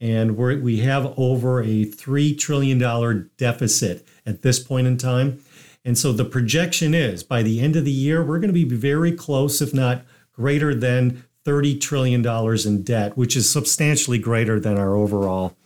And 0.00 0.36
we 0.36 0.78
have 0.80 1.12
over 1.18 1.60
a 1.60 1.84
$3 1.84 2.38
trillion 2.38 3.30
deficit 3.36 4.06
at 4.24 4.42
this 4.42 4.58
point 4.58 4.86
in 4.86 4.96
time. 4.96 5.42
And 5.84 5.96
so 5.96 6.12
the 6.12 6.24
projection 6.24 6.94
is 6.94 7.22
by 7.22 7.42
the 7.42 7.60
end 7.60 7.76
of 7.76 7.84
the 7.84 7.90
year, 7.90 8.24
we're 8.24 8.38
going 8.38 8.52
to 8.52 8.54
be 8.54 8.64
very 8.64 9.12
close, 9.12 9.60
if 9.60 9.74
not 9.74 10.04
greater 10.32 10.74
than 10.74 11.24
$30 11.44 11.80
trillion 11.80 12.26
in 12.66 12.82
debt, 12.82 13.16
which 13.16 13.36
is 13.36 13.50
substantially 13.50 14.18
greater 14.18 14.60
than 14.60 14.78
our 14.78 14.94
overall 14.94 15.56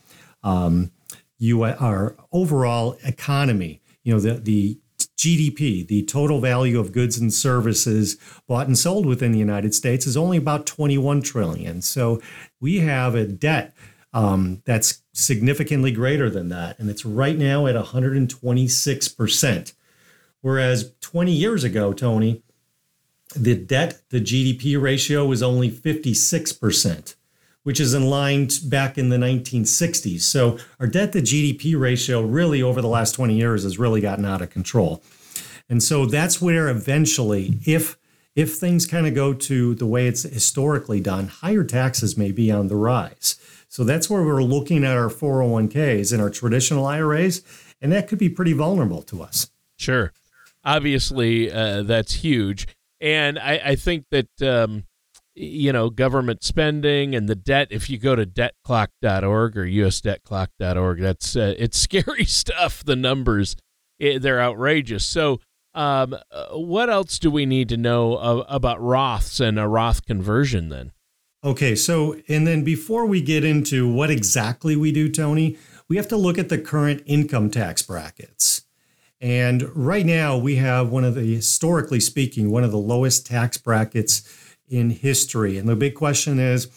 um, 0.43 0.91
US, 1.39 1.77
our 1.79 2.15
overall 2.31 2.97
economy. 3.03 3.81
You 4.03 4.13
know, 4.13 4.19
the, 4.19 4.35
the 4.35 4.79
GDP, 5.17 5.85
the 5.85 6.03
total 6.03 6.39
value 6.39 6.79
of 6.79 6.91
goods 6.91 7.17
and 7.17 7.33
services 7.33 8.17
bought 8.47 8.67
and 8.67 8.77
sold 8.77 9.05
within 9.05 9.31
the 9.31 9.39
United 9.39 9.73
States, 9.73 10.05
is 10.05 10.15
only 10.15 10.37
about 10.37 10.65
21 10.65 11.21
trillion. 11.21 11.81
So 11.81 12.21
we 12.59 12.79
have 12.79 13.15
a 13.15 13.25
debt 13.25 13.73
um, 14.15 14.63
that's 14.65 15.03
significantly 15.13 15.91
greater 15.91 16.29
than 16.29 16.49
that, 16.49 16.79
and 16.79 16.89
it's 16.89 17.05
right 17.05 17.37
now 17.37 17.67
at 17.67 17.75
126 17.75 19.07
percent. 19.09 19.73
Whereas 20.41 20.93
20 21.01 21.31
years 21.31 21.63
ago, 21.63 21.93
Tony, 21.93 22.43
the 23.35 23.55
debt 23.55 24.01
to 24.09 24.19
GDP 24.19 24.81
ratio 24.81 25.25
was 25.25 25.43
only 25.43 25.69
56 25.69 26.51
percent 26.53 27.15
which 27.65 27.79
is 27.79 27.95
in 27.95 28.07
line 28.07 28.47
back 28.65 28.95
in 28.95 29.09
the 29.09 29.17
1960s. 29.17 30.21
So 30.21 30.59
our 30.79 30.85
debt 30.85 31.11
to 31.13 31.19
GDP 31.19 31.77
ratio 31.77 32.21
really 32.21 32.61
over 32.61 32.79
the 32.79 32.87
last 32.87 33.13
20 33.13 33.33
years 33.35 33.63
has 33.63 33.79
really 33.79 34.01
gotten 34.01 34.23
out 34.23 34.43
of 34.43 34.51
control. 34.51 35.01
And 35.67 35.81
so 35.81 36.05
that's 36.05 36.39
where 36.39 36.69
eventually, 36.69 37.57
if 37.65 37.97
if 38.35 38.55
things 38.55 38.85
kind 38.85 39.07
of 39.07 39.15
go 39.15 39.33
to 39.33 39.73
the 39.73 39.87
way 39.87 40.07
it's 40.07 40.23
historically 40.23 40.99
done, 40.99 41.27
higher 41.27 41.63
taxes 41.63 42.15
may 42.15 42.31
be 42.31 42.51
on 42.51 42.67
the 42.67 42.75
rise. 42.75 43.39
So 43.75 43.83
that's 43.83 44.09
where 44.09 44.23
we're 44.23 44.41
looking 44.41 44.85
at 44.85 44.95
our 44.95 45.09
401ks 45.09 46.13
and 46.13 46.21
our 46.21 46.29
traditional 46.29 46.85
IRAs, 46.85 47.41
and 47.81 47.91
that 47.91 48.07
could 48.07 48.17
be 48.17 48.29
pretty 48.29 48.53
vulnerable 48.53 49.01
to 49.01 49.21
us. 49.21 49.51
Sure. 49.77 50.13
Obviously, 50.63 51.51
uh, 51.51 51.83
that's 51.83 52.13
huge. 52.13 52.69
And 53.01 53.37
I, 53.37 53.59
I 53.65 53.75
think 53.75 54.05
that 54.11 54.41
um, 54.41 54.85
you 55.33 55.73
know, 55.73 55.89
government 55.89 56.41
spending 56.41 57.15
and 57.15 57.27
the 57.27 57.35
debt. 57.35 57.67
If 57.69 57.89
you 57.89 57.97
go 57.97 58.15
to 58.15 58.25
debtclock.org 58.25 59.57
or 59.57 59.65
usdebtclock.org, 59.65 61.01
that's 61.01 61.35
uh, 61.35 61.53
it's 61.59 61.77
scary 61.77 62.23
stuff. 62.23 62.81
The 62.81 62.95
numbers, 62.95 63.57
it, 63.99 64.21
they're 64.21 64.39
outrageous. 64.39 65.05
So, 65.05 65.41
um, 65.73 66.15
uh, 66.31 66.45
what 66.51 66.89
else 66.89 67.19
do 67.19 67.29
we 67.29 67.45
need 67.45 67.67
to 67.67 67.77
know 67.77 68.15
uh, 68.15 68.45
about 68.47 68.79
Roths 68.79 69.41
and 69.41 69.59
a 69.59 69.67
Roth 69.67 70.05
conversion 70.05 70.69
then? 70.69 70.93
Okay, 71.45 71.75
so 71.75 72.15
and 72.27 72.47
then 72.47 72.63
before 72.63 73.05
we 73.05 73.21
get 73.21 73.45
into 73.45 73.87
what 73.87 74.09
exactly 74.09 74.75
we 74.75 74.91
do, 74.91 75.07
Tony, 75.07 75.59
we 75.87 75.95
have 75.95 76.07
to 76.07 76.17
look 76.17 76.39
at 76.39 76.49
the 76.49 76.57
current 76.57 77.03
income 77.05 77.51
tax 77.51 77.83
brackets. 77.83 78.63
And 79.21 79.69
right 79.75 80.07
now, 80.07 80.39
we 80.39 80.55
have 80.55 80.89
one 80.89 81.03
of 81.03 81.13
the, 81.13 81.35
historically 81.35 81.99
speaking, 81.99 82.49
one 82.49 82.63
of 82.63 82.71
the 82.71 82.79
lowest 82.79 83.27
tax 83.27 83.59
brackets 83.59 84.27
in 84.67 84.89
history. 84.89 85.59
And 85.59 85.69
the 85.69 85.75
big 85.75 85.93
question 85.93 86.39
is 86.39 86.67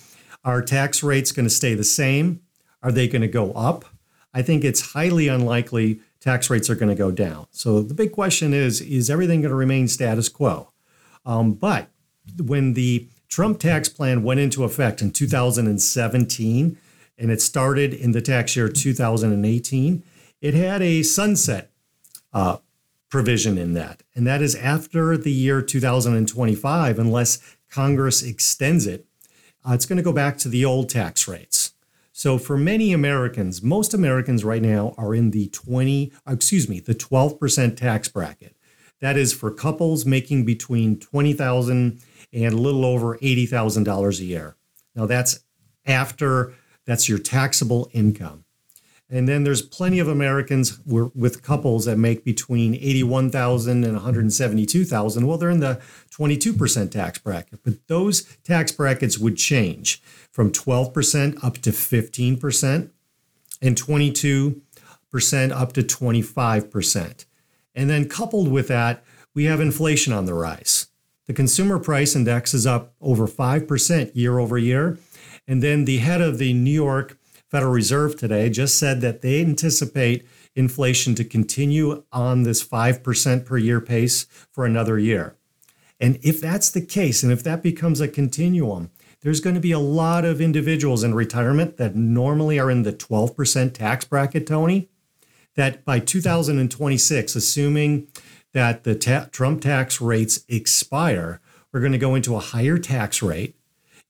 are 0.44 0.60
tax 0.60 1.02
rates 1.02 1.32
going 1.32 1.46
to 1.46 1.50
stay 1.50 1.72
the 1.72 1.82
same? 1.82 2.42
Are 2.82 2.92
they 2.92 3.08
going 3.08 3.22
to 3.22 3.28
go 3.28 3.52
up? 3.52 3.87
I 4.34 4.42
think 4.42 4.64
it's 4.64 4.92
highly 4.92 5.28
unlikely 5.28 6.00
tax 6.20 6.50
rates 6.50 6.68
are 6.68 6.75
going 6.75 6.90
to 6.90 6.94
go 6.94 7.10
down. 7.10 7.46
So 7.52 7.80
the 7.80 7.94
big 7.94 8.12
question 8.12 8.52
is 8.52 8.82
is 8.82 9.08
everything 9.08 9.40
going 9.40 9.50
to 9.50 9.56
remain 9.56 9.88
status 9.88 10.28
quo? 10.28 10.72
Um, 11.25 11.54
but 11.54 11.88
when 12.37 12.75
the 12.75 13.08
Trump 13.28 13.61
tax 13.61 13.88
plan 13.88 14.23
went 14.23 14.40
into 14.40 14.64
effect 14.64 15.02
in 15.02 15.11
2017, 15.11 16.78
and 17.18 17.30
it 17.30 17.42
started 17.42 17.92
in 17.92 18.12
the 18.12 18.23
tax 18.23 18.56
year 18.56 18.68
2018, 18.68 20.02
it 20.40 20.54
had 20.54 20.82
a 20.82 21.02
sunset 21.02 21.70
uh, 22.32 22.58
provision 23.11 23.58
in 23.58 23.75
that. 23.75 24.02
And 24.14 24.26
that 24.26 24.42
is 24.42 24.54
after 24.54 25.16
the 25.16 25.32
year 25.32 25.62
2025, 25.62 26.99
unless 26.99 27.56
Congress 27.70 28.23
extends 28.23 28.87
it, 28.87 29.06
uh, 29.68 29.73
it's 29.73 29.87
going 29.87 29.97
to 29.97 30.02
go 30.02 30.12
back 30.12 30.38
to 30.38 30.49
the 30.49 30.64
old 30.64 30.88
tax 30.88 31.26
rates. 31.28 31.73
So 32.12 32.38
for 32.38 32.56
many 32.56 32.92
Americans, 32.92 33.62
most 33.62 33.94
Americans 33.94 34.44
right 34.44 34.62
now 34.62 34.94
are 34.97 35.14
in 35.14 35.30
the 35.30 35.49
20, 35.50 36.12
uh, 36.26 36.32
excuse 36.32 36.68
me, 36.68 36.80
the 36.80 36.94
12% 36.94 37.76
tax 37.76 38.08
bracket. 38.08 38.56
That 39.00 39.16
is 39.16 39.32
for 39.32 39.52
couples 39.52 40.04
making 40.04 40.44
between 40.44 40.97
$20,000 40.97 42.00
and 42.32 42.54
a 42.54 42.58
little 42.58 42.85
over 42.85 43.16
$80,000 43.18 44.20
a 44.20 44.25
year. 44.25 44.56
Now 44.94 45.06
that's 45.06 45.40
after 45.87 46.54
that's 46.85 47.08
your 47.08 47.18
taxable 47.18 47.90
income. 47.92 48.44
And 49.11 49.26
then 49.26 49.44
there's 49.44 49.62
plenty 49.62 50.00
of 50.00 50.08
Americans 50.08 50.80
with 50.85 51.42
couples 51.42 51.87
that 51.87 51.97
make 51.97 52.25
between 52.25 52.75
81,000 52.75 53.82
and 53.82 53.94
172,000. 53.94 55.26
Well, 55.26 55.38
they're 55.38 55.49
in 55.49 55.61
the 55.61 55.80
22% 56.11 56.90
tax 56.90 57.18
bracket, 57.18 57.61
but 57.64 57.87
those 57.88 58.25
tax 58.44 58.70
brackets 58.70 59.16
would 59.18 59.38
change 59.38 60.02
from 60.30 60.52
12% 60.52 61.42
up 61.42 61.54
to 61.58 61.70
15% 61.70 62.90
and 63.62 63.76
22% 63.76 64.61
up 65.52 65.73
to 65.73 65.82
25%. 65.82 67.25
And 67.75 67.88
then 67.88 68.08
coupled 68.11 68.49
with 68.49 68.68
that, 68.68 69.04
we 69.35 69.44
have 69.44 69.61
inflation 69.61 70.12
on 70.12 70.26
the 70.26 70.35
rise. 70.35 70.88
The 71.28 71.35
consumer 71.35 71.78
price 71.78 72.16
index 72.16 72.54
is 72.54 72.66
up 72.66 72.94
over 73.02 73.28
5% 73.28 74.11
year 74.16 74.38
over 74.38 74.56
year. 74.56 74.99
And 75.47 75.62
then 75.62 75.85
the 75.85 75.99
head 75.99 76.23
of 76.23 76.38
the 76.38 76.54
New 76.54 76.73
York 76.73 77.18
Federal 77.50 77.73
Reserve 77.73 78.16
today 78.16 78.49
just 78.49 78.78
said 78.78 79.02
that 79.02 79.20
they 79.20 79.42
anticipate 79.42 80.26
inflation 80.56 81.14
to 81.16 81.25
continue 81.25 82.02
on 82.12 82.44
this 82.44 82.66
5% 82.66 83.44
per 83.44 83.58
year 83.58 83.80
pace 83.80 84.25
for 84.50 84.64
another 84.64 84.99
year. 84.99 85.37
And 86.00 86.18
if 86.23 86.40
that's 86.40 86.70
the 86.70 86.85
case, 86.85 87.23
and 87.23 87.30
if 87.30 87.42
that 87.42 87.62
becomes 87.62 88.00
a 88.00 88.08
continuum, 88.08 88.90
there's 89.20 89.40
going 89.40 89.54
to 89.54 89.61
be 89.61 89.73
a 89.73 89.78
lot 89.78 90.25
of 90.25 90.40
individuals 90.40 91.04
in 91.04 91.14
retirement 91.14 91.76
that 91.76 91.94
normally 91.94 92.58
are 92.58 92.70
in 92.70 92.85
the 92.85 92.92
12% 92.92 93.75
tax 93.75 94.06
bracket, 94.06 94.47
Tony, 94.47 94.88
that 95.56 95.85
by 95.85 95.99
2026, 95.99 97.37
assuming 97.37 98.06
that 98.58 98.84
the 98.84 98.94
ta- 98.94 99.28
Trump 99.30 99.62
tax 99.62 100.00
rates 100.00 100.44
expire, 100.48 101.40
we're 101.72 101.80
going 101.80 101.92
to 101.92 101.98
go 101.98 102.14
into 102.14 102.34
a 102.34 102.40
higher 102.40 102.78
tax 102.78 103.22
rate 103.22 103.54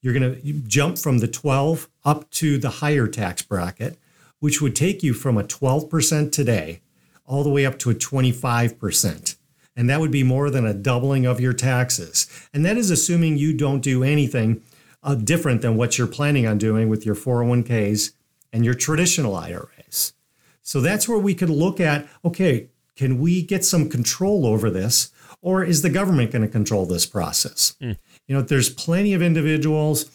you're 0.01 0.13
going 0.13 0.35
to 0.35 0.53
jump 0.67 0.97
from 0.97 1.17
the 1.17 1.27
12 1.27 1.89
up 2.05 2.29
to 2.31 2.57
the 2.57 2.69
higher 2.69 3.07
tax 3.07 3.41
bracket, 3.41 3.97
which 4.39 4.61
would 4.61 4.75
take 4.75 5.03
you 5.03 5.13
from 5.13 5.37
a 5.37 5.43
12% 5.43 6.31
today 6.31 6.81
all 7.25 7.43
the 7.43 7.49
way 7.49 7.65
up 7.65 7.77
to 7.79 7.89
a 7.89 7.95
25%. 7.95 9.35
And 9.75 9.89
that 9.89 9.99
would 9.99 10.11
be 10.11 10.23
more 10.23 10.49
than 10.49 10.65
a 10.65 10.73
doubling 10.73 11.25
of 11.25 11.39
your 11.39 11.53
taxes. 11.53 12.27
And 12.53 12.65
that 12.65 12.77
is 12.77 12.89
assuming 12.89 13.37
you 13.37 13.55
don't 13.55 13.81
do 13.81 14.03
anything 14.03 14.61
uh, 15.03 15.15
different 15.15 15.61
than 15.61 15.77
what 15.77 15.97
you're 15.97 16.07
planning 16.07 16.47
on 16.47 16.57
doing 16.57 16.89
with 16.89 17.05
your 17.05 17.15
401ks 17.15 18.13
and 18.51 18.65
your 18.65 18.73
traditional 18.73 19.35
IRAs. 19.35 20.13
So 20.61 20.81
that's 20.81 21.07
where 21.07 21.19
we 21.19 21.35
could 21.35 21.49
look 21.49 21.79
at 21.79 22.07
okay, 22.23 22.69
can 22.99 23.17
we 23.17 23.41
get 23.41 23.63
some 23.63 23.89
control 23.89 24.45
over 24.45 24.69
this? 24.69 25.09
Or 25.41 25.63
is 25.63 25.83
the 25.83 25.89
government 25.89 26.31
going 26.31 26.41
to 26.41 26.49
control 26.49 26.85
this 26.85 27.05
process? 27.05 27.77
Mm. 27.81 27.97
You 28.27 28.35
know, 28.35 28.41
there's 28.41 28.69
plenty 28.69 29.13
of 29.13 29.21
individuals 29.21 30.05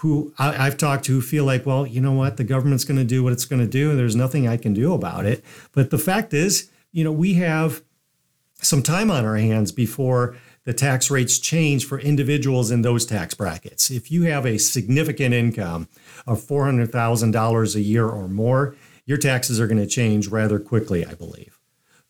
who 0.00 0.34
I, 0.38 0.52
have 0.52 0.76
talked 0.76 1.06
to 1.06 1.12
who 1.12 1.22
feel 1.22 1.46
like, 1.46 1.64
well, 1.64 1.86
you 1.86 1.98
know 1.98 2.12
what, 2.12 2.36
the 2.36 2.44
government's 2.44 2.84
going 2.84 2.98
to 2.98 3.04
do 3.04 3.24
what 3.24 3.32
it's 3.32 3.46
going 3.46 3.62
to 3.62 3.66
do, 3.66 3.88
and 3.88 3.98
there's 3.98 4.14
nothing 4.14 4.46
I 4.46 4.58
can 4.58 4.74
do 4.74 4.92
about 4.92 5.24
it. 5.24 5.42
But 5.72 5.88
the 5.88 5.96
fact 5.96 6.34
is, 6.34 6.70
you 6.92 7.04
know, 7.04 7.10
we 7.10 7.34
have 7.34 7.82
some 8.60 8.82
time 8.82 9.10
on 9.10 9.24
our 9.24 9.38
hands 9.38 9.72
before 9.72 10.36
the 10.64 10.74
tax 10.74 11.10
rates 11.10 11.38
change 11.38 11.86
for 11.86 11.98
individuals 11.98 12.70
in 12.70 12.82
those 12.82 13.06
tax 13.06 13.32
brackets. 13.32 13.90
If 13.90 14.10
you 14.10 14.24
have 14.24 14.44
a 14.44 14.58
significant 14.58 15.32
income 15.32 15.88
of 16.26 16.42
$400,000 16.42 17.74
a 17.74 17.80
year 17.80 18.06
or 18.06 18.28
more, 18.28 18.76
your 19.06 19.16
taxes 19.16 19.58
are 19.58 19.66
going 19.66 19.78
to 19.78 19.86
change 19.86 20.26
rather 20.26 20.58
quickly, 20.58 21.06
I 21.06 21.14
believe. 21.14 21.55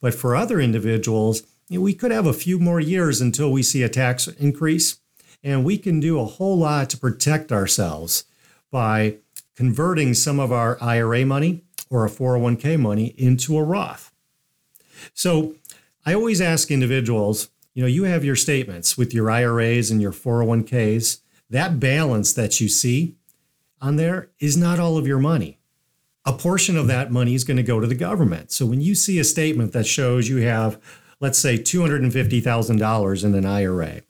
But 0.06 0.14
for 0.14 0.36
other 0.36 0.60
individuals, 0.60 1.42
you 1.68 1.80
know, 1.80 1.82
we 1.82 1.92
could 1.92 2.12
have 2.12 2.28
a 2.28 2.32
few 2.32 2.60
more 2.60 2.78
years 2.78 3.20
until 3.20 3.50
we 3.50 3.64
see 3.64 3.82
a 3.82 3.88
tax 3.88 4.28
increase. 4.28 5.00
And 5.42 5.64
we 5.64 5.78
can 5.78 5.98
do 5.98 6.20
a 6.20 6.24
whole 6.24 6.56
lot 6.56 6.90
to 6.90 6.96
protect 6.96 7.50
ourselves 7.50 8.22
by 8.70 9.16
converting 9.56 10.14
some 10.14 10.38
of 10.38 10.52
our 10.52 10.80
IRA 10.80 11.26
money 11.26 11.64
or 11.90 12.04
a 12.04 12.08
401k 12.08 12.78
money 12.78 13.16
into 13.18 13.58
a 13.58 13.64
Roth. 13.64 14.12
So 15.12 15.56
I 16.04 16.14
always 16.14 16.40
ask 16.40 16.70
individuals, 16.70 17.50
you 17.74 17.82
know, 17.82 17.88
you 17.88 18.04
have 18.04 18.24
your 18.24 18.36
statements 18.36 18.96
with 18.96 19.12
your 19.12 19.28
IRAs 19.28 19.90
and 19.90 20.00
your 20.00 20.12
401ks. 20.12 21.18
That 21.50 21.80
balance 21.80 22.32
that 22.34 22.60
you 22.60 22.68
see 22.68 23.16
on 23.82 23.96
there 23.96 24.28
is 24.38 24.56
not 24.56 24.78
all 24.78 24.98
of 24.98 25.08
your 25.08 25.18
money. 25.18 25.58
A 26.26 26.32
portion 26.32 26.76
of 26.76 26.88
that 26.88 27.12
money 27.12 27.34
is 27.34 27.44
going 27.44 27.56
to 27.56 27.62
go 27.62 27.78
to 27.78 27.86
the 27.86 27.94
government. 27.94 28.50
So 28.50 28.66
when 28.66 28.80
you 28.80 28.94
see 28.94 29.18
a 29.18 29.24
statement 29.24 29.72
that 29.72 29.86
shows 29.86 30.28
you 30.28 30.38
have, 30.38 30.82
let's 31.20 31.38
say, 31.38 31.56
$250,000 31.56 33.24
in 33.24 33.34
an 33.34 33.46
IRA, 33.46 34.02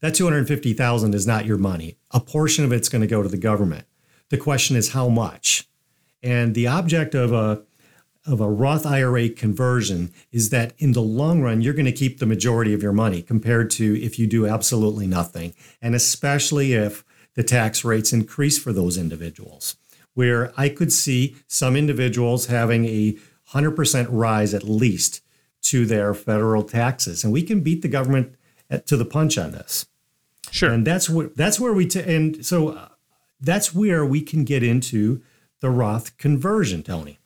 that 0.00 0.14
250,000 0.14 1.14
is 1.14 1.26
not 1.26 1.46
your 1.46 1.56
money. 1.56 1.96
A 2.10 2.18
portion 2.18 2.64
of 2.64 2.72
it's 2.72 2.88
going 2.88 3.02
to 3.02 3.06
go 3.06 3.22
to 3.22 3.28
the 3.28 3.36
government. 3.36 3.86
The 4.30 4.38
question 4.38 4.76
is 4.76 4.92
how 4.92 5.08
much. 5.08 5.68
And 6.22 6.54
the 6.54 6.66
object 6.66 7.14
of 7.14 7.32
a 7.32 7.62
of 8.26 8.40
a 8.40 8.50
Roth 8.50 8.84
IRA 8.84 9.30
conversion 9.30 10.12
is 10.30 10.50
that 10.50 10.74
in 10.76 10.92
the 10.92 11.00
long 11.00 11.40
run, 11.40 11.62
you're 11.62 11.72
going 11.72 11.86
to 11.86 11.92
keep 11.92 12.18
the 12.18 12.26
majority 12.26 12.74
of 12.74 12.82
your 12.82 12.92
money 12.92 13.22
compared 13.22 13.70
to 13.70 13.98
if 14.02 14.18
you 14.18 14.26
do 14.26 14.46
absolutely 14.46 15.06
nothing. 15.06 15.54
And 15.80 15.94
especially 15.94 16.74
if 16.74 17.04
the 17.34 17.42
tax 17.42 17.84
rates 17.84 18.12
increase 18.12 18.58
for 18.58 18.72
those 18.72 18.98
individuals, 18.98 19.76
where 20.14 20.52
I 20.56 20.68
could 20.68 20.92
see 20.92 21.36
some 21.46 21.76
individuals 21.76 22.46
having 22.46 22.84
a 22.86 23.16
100% 23.50 24.08
rise 24.10 24.54
at 24.54 24.64
least 24.64 25.22
to 25.62 25.86
their 25.86 26.14
federal 26.14 26.62
taxes. 26.62 27.24
And 27.24 27.32
we 27.32 27.42
can 27.42 27.60
beat 27.60 27.82
the 27.82 27.88
government 27.88 28.34
at, 28.70 28.86
to 28.86 28.96
the 28.96 29.04
punch 29.04 29.38
on 29.38 29.52
this. 29.52 29.86
Sure. 30.50 30.72
And 30.72 30.86
that's 30.86 31.10
where 31.10 31.28
that's 31.36 31.60
where 31.60 31.72
we 31.72 31.86
t- 31.86 32.00
and 32.00 32.44
so 32.44 32.70
uh, 32.70 32.88
that's 33.40 33.74
where 33.74 34.04
we 34.04 34.22
can 34.22 34.44
get 34.44 34.62
into 34.62 35.22
the 35.60 35.70
Roth 35.70 36.16
conversion, 36.16 36.82
Tony. 36.82 37.18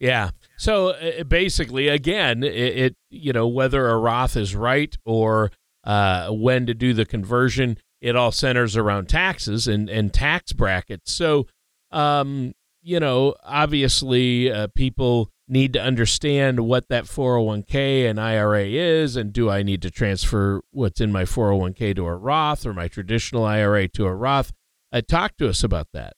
Yeah. 0.00 0.30
So 0.56 0.88
uh, 0.88 1.24
basically, 1.24 1.88
again, 1.88 2.42
it, 2.42 2.54
it, 2.54 2.96
you 3.10 3.32
know 3.32 3.46
whether 3.46 3.88
a 3.88 3.98
Roth 3.98 4.36
is 4.36 4.54
right 4.54 4.96
or 5.04 5.52
uh, 5.84 6.30
when 6.30 6.66
to 6.66 6.74
do 6.74 6.92
the 6.92 7.04
conversion, 7.04 7.78
it 8.00 8.16
all 8.16 8.32
centers 8.32 8.76
around 8.76 9.08
taxes 9.08 9.68
and 9.68 9.88
and 9.88 10.12
tax 10.12 10.52
brackets. 10.52 11.12
So, 11.12 11.46
um, 11.94 12.54
you 12.82 13.00
know, 13.00 13.34
obviously, 13.44 14.50
uh, 14.50 14.66
people 14.74 15.30
need 15.48 15.72
to 15.74 15.80
understand 15.80 16.60
what 16.60 16.88
that 16.88 17.04
401k 17.04 18.08
and 18.08 18.20
IRA 18.20 18.66
is, 18.66 19.16
and 19.16 19.32
do 19.32 19.50
I 19.50 19.62
need 19.62 19.82
to 19.82 19.90
transfer 19.90 20.60
what's 20.70 21.00
in 21.00 21.12
my 21.12 21.24
401k 21.24 21.94
to 21.96 22.06
a 22.06 22.14
Roth 22.14 22.66
or 22.66 22.72
my 22.74 22.88
traditional 22.88 23.44
IRA 23.44 23.88
to 23.88 24.06
a 24.06 24.14
Roth? 24.14 24.52
Uh, 24.92 25.02
talk 25.06 25.36
to 25.38 25.48
us 25.48 25.62
about 25.62 25.88
that. 25.92 26.14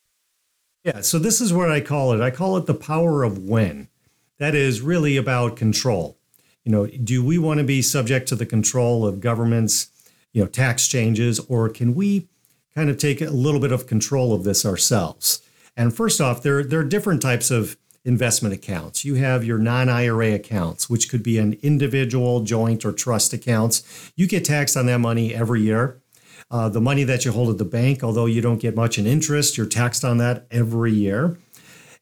Yeah, 0.85 1.01
so 1.01 1.19
this 1.19 1.41
is 1.41 1.53
what 1.53 1.71
I 1.71 1.81
call 1.81 2.13
it. 2.13 2.21
I 2.21 2.31
call 2.31 2.57
it 2.57 2.67
the 2.67 2.75
power 2.75 3.23
of 3.25 3.39
when. 3.39 3.89
That 4.39 4.55
is 4.55 4.81
really 4.81 5.17
about 5.17 5.57
control. 5.57 6.19
You 6.65 6.73
know, 6.73 6.87
do 6.87 7.25
we 7.25 7.39
want 7.39 7.59
to 7.59 7.65
be 7.65 7.83
subject 7.83 8.29
to 8.29 8.37
the 8.37 8.47
control 8.47 9.07
of 9.07 9.21
governments, 9.21 9.89
you 10.33 10.43
know, 10.43 10.49
tax 10.49 10.89
changes, 10.89 11.41
or 11.49 11.69
can 11.69 11.95
we 11.95 12.29
kind 12.75 12.91
of 12.91 12.99
take 12.99 13.21
a 13.21 13.31
little 13.31 13.61
bit 13.61 13.73
of 13.73 13.87
control 13.87 14.33
of 14.33 14.45
this 14.45 14.67
ourselves? 14.67 15.43
And 15.77 15.95
first 15.95 16.21
off, 16.21 16.43
there, 16.43 16.65
there 16.65 16.81
are 16.81 16.85
different 16.85 17.21
types 17.21 17.51
of 17.51 17.77
investment 18.05 18.55
accounts. 18.55 19.05
You 19.05 19.17
have 19.17 19.45
your 19.45 19.59
non 19.59 19.89
IRA 19.89 20.33
accounts, 20.33 20.89
which 20.89 21.11
could 21.11 21.23
be 21.23 21.39
an 21.39 21.59
individual, 21.63 22.41
joint, 22.41 22.85
or 22.85 22.93
trust 22.93 23.33
accounts. 23.33 24.13
You 24.17 24.27
get 24.27 24.45
taxed 24.45 24.77
on 24.77 24.87
that 24.87 24.99
money 24.99 25.35
every 25.35 25.61
year. 25.61 26.01
Uh, 26.51 26.69
the 26.69 26.81
money 26.81 27.03
that 27.03 27.25
you 27.25 27.33
hold 27.33 27.51
at 27.51 27.59
the 27.59 27.65
bank, 27.65 28.05
although 28.05 28.27
you 28.27 28.41
don't 28.41 28.61
get 28.61 28.77
much 28.77 28.99
in 28.99 29.07
interest, 29.07 29.57
you're 29.57 29.67
taxed 29.67 30.05
on 30.05 30.19
that 30.19 30.47
every 30.51 30.93
year. 30.93 31.37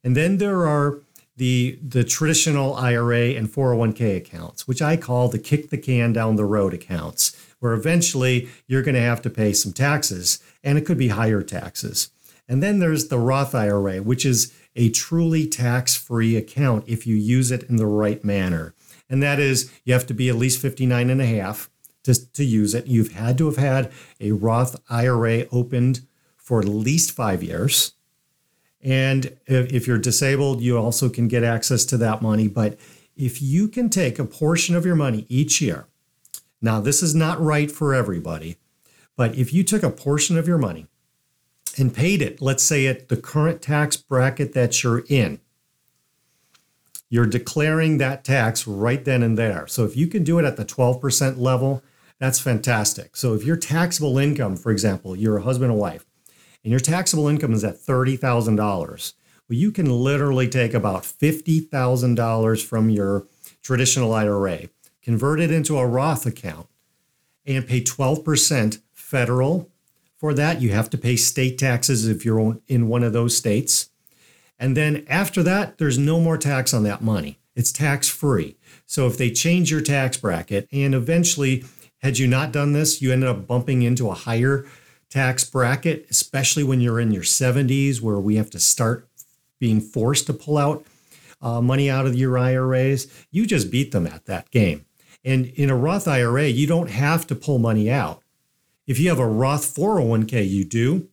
And 0.05 0.15
then 0.15 0.37
there 0.37 0.67
are 0.67 1.01
the 1.37 1.79
the 1.83 2.05
traditional 2.05 2.75
IRA 2.75 3.31
and 3.31 3.49
401k 3.49 4.17
accounts, 4.19 4.69
which 4.69 4.83
I 4.83 4.97
call 4.97 5.29
the 5.29 5.39
kick 5.39 5.71
the 5.71 5.79
can 5.79 6.13
down 6.13 6.37
the 6.37 6.45
road 6.45 6.75
accounts, 6.75 7.35
where 7.59 7.73
eventually 7.73 8.49
you're 8.69 8.83
going 8.83 8.95
to 8.95 9.01
have 9.01 9.23
to 9.23 9.31
pay 9.31 9.53
some 9.53 9.73
taxes, 9.73 10.43
and 10.63 10.79
it 10.79 10.83
could 10.83 10.99
be 10.99 11.09
higher 11.09 11.43
taxes. 11.43 12.11
And 12.49 12.63
then 12.63 12.79
there's 12.79 13.09
the 13.09 13.19
Roth 13.19 13.55
IRA, 13.55 14.03
which 14.03 14.27
is 14.27 14.53
a 14.77 14.91
truly 14.91 15.47
tax-free 15.47 16.37
account 16.37 16.85
if 16.87 17.07
you 17.07 17.17
use 17.17 17.51
it 17.51 17.63
in 17.65 17.77
the 17.77 17.87
right 17.87 18.23
manner. 18.25 18.75
And 19.09 19.23
that 19.23 19.39
is 19.39 19.73
you 19.85 19.93
have 19.93 20.07
to 20.07 20.15
be 20.15 20.29
at 20.29 20.37
least 20.37 20.61
59 20.61 21.11
and 21.11 21.21
a 21.21 21.27
half 21.27 21.71
to, 22.05 22.33
to 22.33 22.45
use 22.45 22.75
it. 22.75 22.87
You've 22.87 23.13
had 23.13 23.39
to 23.39 23.47
have 23.47 23.57
had 23.57 23.93
a 24.21 24.33
Roth 24.33 24.77
IRA 24.91 25.47
opened 25.51 26.07
for 26.37 26.61
at 26.61 26.67
least 26.67 27.13
five 27.13 27.43
years. 27.43 27.93
And 28.83 29.37
if 29.47 29.87
you're 29.87 29.99
disabled, 29.99 30.61
you 30.61 30.77
also 30.77 31.09
can 31.09 31.27
get 31.27 31.43
access 31.43 31.87
to 31.87 31.97
that 31.99 32.21
money. 32.21 32.49
But 32.49 32.79
if 33.17 33.41
you 33.41 33.69
can 33.69 33.89
take 33.89 34.19
a 34.19 34.27
portion 34.27 34.77
of 34.77 34.85
your 34.85 34.97
money 34.97 35.25
each 35.31 35.63
year, 35.63 35.87
now 36.61 36.81
this 36.81 37.03
is 37.03 37.15
not 37.15 37.41
right 37.41 37.71
for 37.71 37.95
everybody, 37.95 38.57
but 39.17 39.35
if 39.37 39.53
you 39.53 39.65
took 39.65 39.83
a 39.83 39.91
portion 39.91 40.37
of 40.37 40.49
your 40.49 40.59
money 40.59 40.87
and 41.77 41.95
paid 41.95 42.23
it, 42.23 42.41
let's 42.41 42.63
say 42.63 42.87
at 42.87 43.09
the 43.09 43.17
current 43.17 43.63
tax 43.63 43.97
bracket 43.97 44.53
that 44.55 44.83
you're 44.83 45.05
in, 45.09 45.41
you're 47.09 47.27
declaring 47.27 47.99
that 47.99 48.25
tax 48.25 48.67
right 48.67 49.05
then 49.05 49.23
and 49.23 49.39
there. 49.39 49.67
So 49.67 49.85
if 49.85 49.97
you 49.97 50.07
can 50.07 50.25
do 50.25 50.39
it 50.39 50.45
at 50.45 50.57
the 50.57 50.65
12% 50.65 51.39
level, 51.39 51.83
that's 52.19 52.41
fantastic. 52.41 53.17
So 53.17 53.35
if 53.35 53.45
your 53.45 53.57
taxable 53.57 54.19
income, 54.19 54.57
for 54.57 54.73
example, 54.73 55.15
you're 55.17 55.39
a 55.39 55.43
husband 55.43 55.71
and 55.71 55.81
wife, 55.81 56.07
and 56.63 56.71
your 56.71 56.81
taxable 56.81 57.29
income 57.29 57.53
is 57.53 57.65
at 57.65 57.77
$30,000, 57.77 59.13
well, 59.49 59.59
you 59.59 59.71
can 59.71 59.91
literally 59.91 60.49
take 60.49 60.73
about 60.73 61.03
$50,000 61.03 62.65
from 62.65 62.89
your 62.89 63.27
traditional 63.63 64.15
IRA, 64.15 64.69
convert 65.03 65.41
it 65.41 65.51
into 65.51 65.79
a 65.79 65.87
Roth 65.87 66.25
account, 66.25 66.67
and 67.45 67.67
pay 67.67 67.83
12% 67.83 68.81
federal. 68.93 69.71
For 70.25 70.33
that, 70.33 70.63
you 70.63 70.71
have 70.71 70.89
to 70.89 70.97
pay 70.97 71.17
state 71.17 71.59
taxes 71.59 72.09
if 72.09 72.25
you're 72.25 72.59
in 72.67 72.89
one 72.89 73.03
of 73.03 73.13
those 73.13 73.37
states. 73.37 73.91
And 74.59 74.75
then 74.75 75.05
after 75.07 75.43
that, 75.43 75.77
there's 75.77 75.99
no 75.99 76.19
more 76.19 76.39
tax 76.39 76.73
on 76.73 76.83
that 76.85 77.03
money. 77.03 77.41
It's 77.55 77.71
tax 77.71 78.09
free. 78.09 78.57
So 78.87 79.07
if 79.07 79.19
they 79.19 79.31
change 79.31 79.71
your 79.71 79.83
tax 79.83 80.17
bracket 80.17 80.67
and 80.73 80.95
eventually 80.95 81.67
had 81.99 82.17
you 82.17 82.27
not 82.27 82.53
done 82.53 82.73
this, 82.73 83.03
you 83.03 83.13
ended 83.13 83.29
up 83.29 83.47
bumping 83.47 83.83
into 83.83 84.09
a 84.09 84.15
higher 84.15 84.65
tax 85.11 85.45
bracket, 85.45 86.07
especially 86.09 86.65
when 86.65 86.81
you're 86.81 87.01
in 87.01 87.13
your 87.13 87.23
70s, 87.23 88.01
where 88.01 88.19
we 88.19 88.37
have 88.37 88.49
to 88.49 88.59
start 88.59 89.07
being 89.61 89.79
forced 89.79 90.25
to 90.29 90.33
pull 90.33 90.57
out 90.57 90.87
uh, 91.43 91.61
money 91.61 91.91
out 91.91 92.07
of 92.07 92.15
your 92.15 92.39
IRAs. 92.39 93.27
You 93.31 93.45
just 93.45 93.71
beat 93.71 93.93
them 93.93 94.07
at 94.07 94.25
that 94.25 94.51
game. 94.51 94.87
And 95.23 95.45
in 95.49 95.69
a 95.69 95.77
Roth 95.77 96.09
IRA, 96.09 96.47
you 96.47 96.67
don't 96.67 96.89
have 96.89 97.27
to 97.27 97.35
pull 97.35 97.59
money 97.59 97.91
out. 97.91 98.23
If 98.87 98.99
you 98.99 99.09
have 99.09 99.19
a 99.19 99.27
Roth 99.27 99.75
401k, 99.75 100.49
you 100.49 100.65
do. 100.65 101.09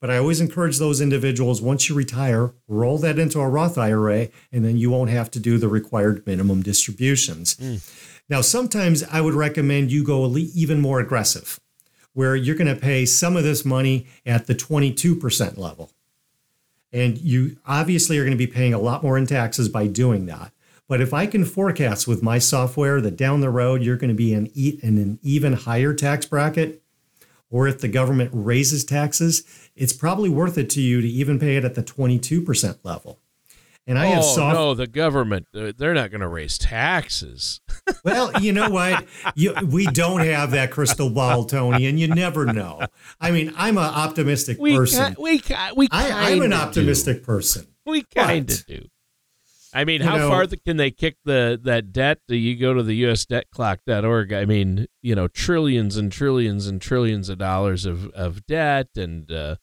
But 0.00 0.10
I 0.10 0.18
always 0.18 0.38
encourage 0.38 0.78
those 0.78 1.00
individuals 1.00 1.62
once 1.62 1.88
you 1.88 1.94
retire, 1.94 2.52
roll 2.68 2.98
that 2.98 3.18
into 3.18 3.40
a 3.40 3.48
Roth 3.48 3.78
IRA, 3.78 4.28
and 4.52 4.62
then 4.62 4.76
you 4.76 4.90
won't 4.90 5.08
have 5.08 5.30
to 5.30 5.40
do 5.40 5.56
the 5.56 5.66
required 5.66 6.26
minimum 6.26 6.62
distributions. 6.62 7.54
Mm. 7.54 7.80
Now, 8.28 8.42
sometimes 8.42 9.02
I 9.04 9.22
would 9.22 9.32
recommend 9.32 9.90
you 9.90 10.04
go 10.04 10.36
even 10.36 10.82
more 10.82 11.00
aggressive, 11.00 11.58
where 12.12 12.36
you're 12.36 12.54
going 12.54 12.74
to 12.74 12.78
pay 12.78 13.06
some 13.06 13.34
of 13.34 13.44
this 13.44 13.64
money 13.64 14.06
at 14.26 14.46
the 14.46 14.54
22% 14.54 15.56
level. 15.56 15.90
And 16.92 17.16
you 17.16 17.56
obviously 17.66 18.18
are 18.18 18.24
going 18.24 18.36
to 18.36 18.36
be 18.36 18.46
paying 18.46 18.74
a 18.74 18.78
lot 18.78 19.02
more 19.02 19.16
in 19.16 19.26
taxes 19.26 19.70
by 19.70 19.86
doing 19.86 20.26
that. 20.26 20.52
But 20.86 21.00
if 21.00 21.14
I 21.14 21.26
can 21.26 21.46
forecast 21.46 22.06
with 22.06 22.22
my 22.22 22.38
software 22.38 23.00
that 23.00 23.16
down 23.16 23.40
the 23.40 23.48
road 23.48 23.82
you're 23.82 23.96
going 23.96 24.10
to 24.10 24.14
be 24.14 24.34
in, 24.34 24.46
in 24.54 24.98
an 24.98 25.18
even 25.22 25.54
higher 25.54 25.94
tax 25.94 26.26
bracket, 26.26 26.83
or 27.54 27.68
if 27.68 27.78
the 27.78 27.86
government 27.86 28.28
raises 28.32 28.84
taxes, 28.84 29.44
it's 29.76 29.92
probably 29.92 30.28
worth 30.28 30.58
it 30.58 30.68
to 30.68 30.80
you 30.80 31.00
to 31.00 31.06
even 31.06 31.38
pay 31.38 31.56
it 31.56 31.64
at 31.64 31.76
the 31.76 31.84
22% 31.84 32.78
level. 32.82 33.20
And 33.86 33.96
I 33.96 34.08
oh, 34.08 34.10
have 34.14 34.24
soft. 34.24 34.54
no, 34.56 34.74
the 34.74 34.88
government, 34.88 35.46
they're 35.52 35.94
not 35.94 36.10
going 36.10 36.22
to 36.22 36.26
raise 36.26 36.58
taxes. 36.58 37.60
well, 38.04 38.32
you 38.40 38.52
know 38.52 38.70
what? 38.70 39.06
You, 39.36 39.54
we 39.70 39.86
don't 39.86 40.22
have 40.22 40.50
that 40.50 40.72
crystal 40.72 41.10
ball, 41.10 41.44
Tony, 41.44 41.86
and 41.86 42.00
you 42.00 42.08
never 42.08 42.44
know. 42.44 42.80
I 43.20 43.30
mean, 43.30 43.52
I'm 43.56 43.78
an 43.78 43.84
optimistic 43.84 44.58
person. 44.58 44.64
we 44.64 44.76
person. 44.76 45.14
Ca- 45.14 45.74
we, 45.76 45.82
we 45.82 45.88
I, 45.92 46.30
am 46.30 46.42
an 46.42 46.52
optimistic 46.52 47.18
do. 47.18 47.24
person. 47.24 47.68
We 47.86 48.02
kind 48.02 48.50
of 48.50 48.66
do. 48.66 48.88
I 49.74 49.84
mean, 49.84 50.00
how 50.00 50.16
know, 50.16 50.28
far 50.28 50.46
can 50.46 50.76
they 50.76 50.92
kick 50.92 51.16
the 51.24 51.60
that 51.64 51.92
debt? 51.92 52.20
Do 52.28 52.36
you 52.36 52.56
go 52.56 52.74
to 52.74 52.82
the 52.82 53.02
USDebtClock.org? 53.02 54.32
I 54.32 54.44
mean, 54.44 54.86
you 55.02 55.16
know, 55.16 55.26
trillions 55.26 55.96
and 55.96 56.12
trillions 56.12 56.68
and 56.68 56.80
trillions 56.80 57.28
of 57.28 57.38
dollars 57.38 57.84
of, 57.84 58.08
of 58.10 58.46
debt 58.46 58.88
and 58.96 59.30
uh, 59.32 59.56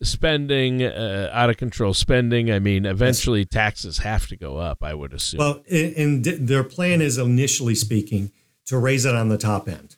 spending, 0.00 0.84
uh, 0.84 1.30
out 1.32 1.50
of 1.50 1.56
control 1.56 1.92
spending. 1.92 2.52
I 2.52 2.60
mean, 2.60 2.86
eventually 2.86 3.44
taxes 3.44 3.98
have 3.98 4.28
to 4.28 4.36
go 4.36 4.58
up, 4.58 4.78
I 4.80 4.94
would 4.94 5.12
assume. 5.12 5.38
Well, 5.38 5.64
and 5.68 6.24
their 6.24 6.62
plan 6.62 7.02
is 7.02 7.18
initially 7.18 7.74
speaking 7.74 8.30
to 8.66 8.78
raise 8.78 9.04
it 9.04 9.16
on 9.16 9.28
the 9.28 9.38
top 9.38 9.68
end. 9.68 9.96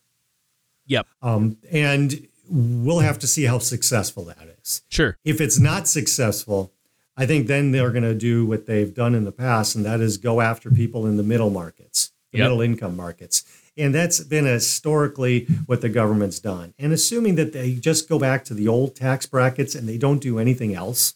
Yep. 0.86 1.06
Um, 1.20 1.58
and 1.70 2.26
we'll 2.48 3.00
have 3.00 3.18
to 3.18 3.26
see 3.26 3.44
how 3.44 3.58
successful 3.58 4.24
that 4.24 4.56
is. 4.62 4.82
Sure. 4.88 5.18
If 5.22 5.40
it's 5.40 5.60
not 5.60 5.86
successful, 5.86 6.72
I 7.20 7.26
think 7.26 7.48
then 7.48 7.70
they're 7.70 7.90
going 7.90 8.02
to 8.02 8.14
do 8.14 8.46
what 8.46 8.64
they've 8.64 8.94
done 8.94 9.14
in 9.14 9.24
the 9.24 9.30
past, 9.30 9.76
and 9.76 9.84
that 9.84 10.00
is 10.00 10.16
go 10.16 10.40
after 10.40 10.70
people 10.70 11.06
in 11.06 11.18
the 11.18 11.22
middle 11.22 11.50
markets, 11.50 12.12
the 12.32 12.38
yep. 12.38 12.46
middle 12.46 12.62
income 12.62 12.96
markets. 12.96 13.44
And 13.76 13.94
that's 13.94 14.20
been 14.20 14.46
historically 14.46 15.44
what 15.66 15.82
the 15.82 15.90
government's 15.90 16.38
done. 16.38 16.72
And 16.78 16.94
assuming 16.94 17.34
that 17.34 17.52
they 17.52 17.74
just 17.74 18.08
go 18.08 18.18
back 18.18 18.42
to 18.46 18.54
the 18.54 18.68
old 18.68 18.96
tax 18.96 19.26
brackets 19.26 19.74
and 19.74 19.86
they 19.86 19.98
don't 19.98 20.22
do 20.22 20.38
anything 20.38 20.74
else, 20.74 21.12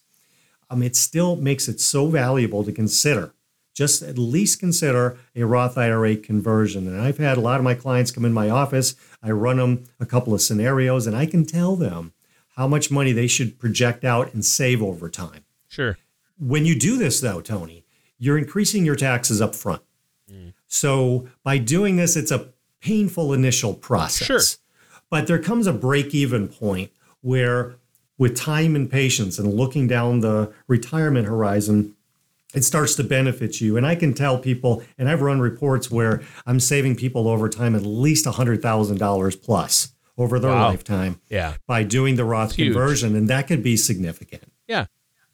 um, 0.69 0.83
it 0.83 0.95
still 0.95 1.37
makes 1.37 1.67
it 1.67 1.81
so 1.81 2.05
valuable 2.05 2.63
to 2.63 2.71
consider. 2.71 3.33
Just 3.73 4.03
at 4.03 4.19
least 4.19 4.59
consider 4.59 5.17
a 5.35 5.43
Roth 5.43 5.75
IRA 5.75 6.17
conversion. 6.17 6.87
And 6.87 7.01
I've 7.01 7.17
had 7.17 7.37
a 7.37 7.41
lot 7.41 7.57
of 7.57 7.63
my 7.63 7.73
clients 7.73 8.11
come 8.11 8.25
in 8.25 8.31
my 8.31 8.47
office. 8.47 8.93
I 9.23 9.31
run 9.31 9.57
them 9.57 9.85
a 9.99 10.05
couple 10.05 10.35
of 10.35 10.41
scenarios, 10.43 11.07
and 11.07 11.15
I 11.15 11.25
can 11.25 11.47
tell 11.47 11.75
them 11.75 12.13
how 12.57 12.67
much 12.67 12.91
money 12.91 13.11
they 13.11 13.27
should 13.27 13.57
project 13.57 14.05
out 14.05 14.35
and 14.35 14.45
save 14.45 14.83
over 14.83 15.09
time. 15.09 15.44
Sure. 15.75 15.97
When 16.39 16.65
you 16.65 16.77
do 16.77 16.97
this, 16.97 17.19
though, 17.19 17.41
Tony, 17.41 17.85
you're 18.17 18.37
increasing 18.37 18.85
your 18.85 18.95
taxes 18.95 19.41
up 19.41 19.55
front. 19.55 19.81
Mm. 20.31 20.53
So 20.67 21.27
by 21.43 21.57
doing 21.57 21.97
this, 21.97 22.15
it's 22.15 22.31
a 22.31 22.49
painful 22.81 23.33
initial 23.33 23.73
process. 23.73 24.27
Sure. 24.27 24.39
But 25.09 25.27
there 25.27 25.39
comes 25.39 25.67
a 25.67 25.73
break 25.73 26.15
even 26.15 26.47
point 26.47 26.91
where, 27.21 27.75
with 28.17 28.35
time 28.35 28.75
and 28.75 28.89
patience 28.89 29.37
and 29.37 29.53
looking 29.53 29.87
down 29.87 30.21
the 30.21 30.53
retirement 30.67 31.27
horizon, 31.27 31.95
it 32.53 32.63
starts 32.63 32.95
to 32.95 33.03
benefit 33.03 33.59
you. 33.59 33.75
And 33.75 33.85
I 33.85 33.95
can 33.95 34.13
tell 34.13 34.37
people, 34.37 34.81
and 34.97 35.09
I've 35.09 35.21
run 35.21 35.41
reports 35.41 35.91
where 35.91 36.21
I'm 36.45 36.61
saving 36.61 36.95
people 36.95 37.27
over 37.27 37.49
time 37.49 37.75
at 37.75 37.83
least 37.83 38.25
$100,000 38.25 39.43
plus 39.43 39.93
over 40.17 40.39
their 40.39 40.51
wow. 40.51 40.69
lifetime 40.69 41.19
yeah. 41.27 41.55
by 41.67 41.83
doing 41.83 42.15
the 42.15 42.23
Roth 42.23 42.55
conversion. 42.55 43.15
And 43.15 43.27
that 43.27 43.47
could 43.47 43.61
be 43.61 43.75
significant. 43.75 44.43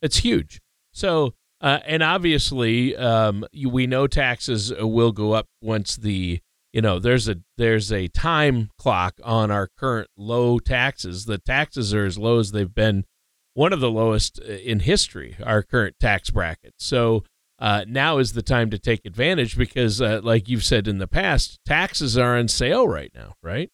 It's 0.02 0.18
huge. 0.18 0.62
So, 0.92 1.34
uh, 1.62 1.80
and 1.86 2.02
obviously, 2.02 2.96
um, 2.96 3.46
we 3.68 3.88
know 3.88 4.08
taxes 4.08 4.74
will 4.80 5.12
go 5.12 5.34
up 5.34 5.48
once 5.62 5.96
the 5.96 6.40
you 6.74 6.82
know 6.82 7.00
there's 7.00 7.28
a 7.28 7.38
there's 7.58 7.92
a 7.92 8.08
time 8.08 8.70
clock 8.78 9.16
on 9.24 9.52
our 9.52 9.70
current 9.78 10.10
low 10.18 10.58
taxes. 10.60 11.26
The 11.26 11.38
taxes 11.38 11.94
are 11.94 12.06
as 12.06 12.18
low 12.18 12.40
as 12.40 12.52
they've 12.52 12.74
been, 12.74 13.06
one 13.54 13.74
of 13.74 13.80
the 13.80 13.92
lowest 13.92 14.40
uh, 14.40 14.54
in 14.54 14.82
history. 14.82 15.38
Our 15.44 15.64
current 15.64 15.96
tax 16.00 16.30
bracket. 16.30 16.74
So. 16.78 17.24
Uh, 17.60 17.86
now 17.88 18.18
is 18.18 18.34
the 18.34 18.42
time 18.42 18.72
to 18.72 18.80
take 18.80 19.06
advantage 19.06 19.56
because, 19.56 20.02
uh, 20.02 20.20
like 20.24 20.50
you've 20.50 20.64
said 20.64 20.88
in 20.88 20.98
the 20.98 21.06
past, 21.06 21.60
taxes 21.64 22.18
are 22.18 22.36
on 22.36 22.48
sale 22.48 22.88
right 22.88 23.12
now, 23.14 23.36
right? 23.44 23.70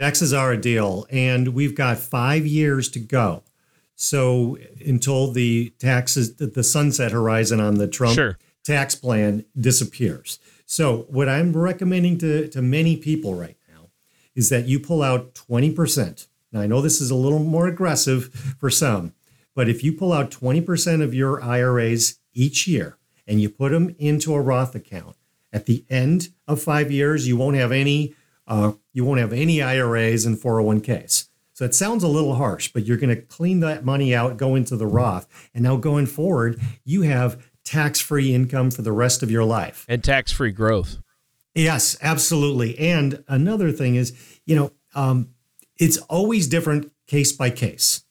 Taxes 0.00 0.32
are 0.32 0.52
a 0.52 0.56
deal, 0.56 1.04
and 1.10 1.48
we've 1.48 1.74
got 1.74 1.98
five 1.98 2.46
years 2.46 2.88
to 2.92 2.98
go. 2.98 3.42
So 4.00 4.56
until 4.84 5.30
the 5.30 5.74
taxes, 5.78 6.36
the 6.36 6.64
sunset 6.64 7.12
horizon 7.12 7.60
on 7.60 7.74
the 7.74 7.86
Trump 7.86 8.14
sure. 8.14 8.38
tax 8.64 8.94
plan 8.94 9.44
disappears. 9.60 10.38
So 10.64 11.04
what 11.10 11.28
I'm 11.28 11.54
recommending 11.54 12.16
to, 12.18 12.48
to 12.48 12.62
many 12.62 12.96
people 12.96 13.34
right 13.34 13.58
now 13.68 13.90
is 14.34 14.48
that 14.48 14.64
you 14.64 14.80
pull 14.80 15.02
out 15.02 15.34
20%. 15.34 16.28
Now 16.50 16.60
I 16.60 16.66
know 16.66 16.80
this 16.80 17.02
is 17.02 17.10
a 17.10 17.14
little 17.14 17.40
more 17.40 17.68
aggressive 17.68 18.32
for 18.58 18.70
some, 18.70 19.12
but 19.54 19.68
if 19.68 19.84
you 19.84 19.92
pull 19.92 20.14
out 20.14 20.30
20% 20.30 21.02
of 21.02 21.12
your 21.12 21.42
IRAs 21.44 22.20
each 22.32 22.66
year 22.66 22.96
and 23.26 23.38
you 23.38 23.50
put 23.50 23.70
them 23.70 23.94
into 23.98 24.32
a 24.32 24.40
Roth 24.40 24.74
account, 24.74 25.16
at 25.52 25.66
the 25.66 25.84
end 25.90 26.30
of 26.48 26.62
five 26.62 26.90
years, 26.90 27.28
you 27.28 27.36
won't 27.36 27.56
have 27.56 27.72
any 27.72 28.14
uh, 28.46 28.72
you 28.94 29.04
won't 29.04 29.20
have 29.20 29.32
any 29.32 29.60
IRAs 29.60 30.24
and 30.24 30.38
401ks. 30.38 31.28
So 31.60 31.66
it 31.66 31.74
sounds 31.74 32.02
a 32.02 32.08
little 32.08 32.36
harsh, 32.36 32.72
but 32.72 32.86
you're 32.86 32.96
going 32.96 33.14
to 33.14 33.20
clean 33.20 33.60
that 33.60 33.84
money 33.84 34.14
out, 34.14 34.38
go 34.38 34.54
into 34.54 34.76
the 34.76 34.86
Roth. 34.86 35.28
And 35.52 35.62
now 35.62 35.76
going 35.76 36.06
forward, 36.06 36.58
you 36.86 37.02
have 37.02 37.50
tax 37.64 38.00
free 38.00 38.34
income 38.34 38.70
for 38.70 38.80
the 38.80 38.92
rest 38.92 39.22
of 39.22 39.30
your 39.30 39.44
life 39.44 39.84
and 39.86 40.02
tax 40.02 40.32
free 40.32 40.52
growth. 40.52 40.96
Yes, 41.54 41.98
absolutely. 42.00 42.78
And 42.78 43.22
another 43.28 43.72
thing 43.72 43.96
is, 43.96 44.16
you 44.46 44.56
know, 44.56 44.72
um, 44.94 45.34
it's 45.78 45.98
always 46.08 46.46
different 46.46 46.92
case 47.06 47.30
by 47.30 47.50
case. 47.50 48.04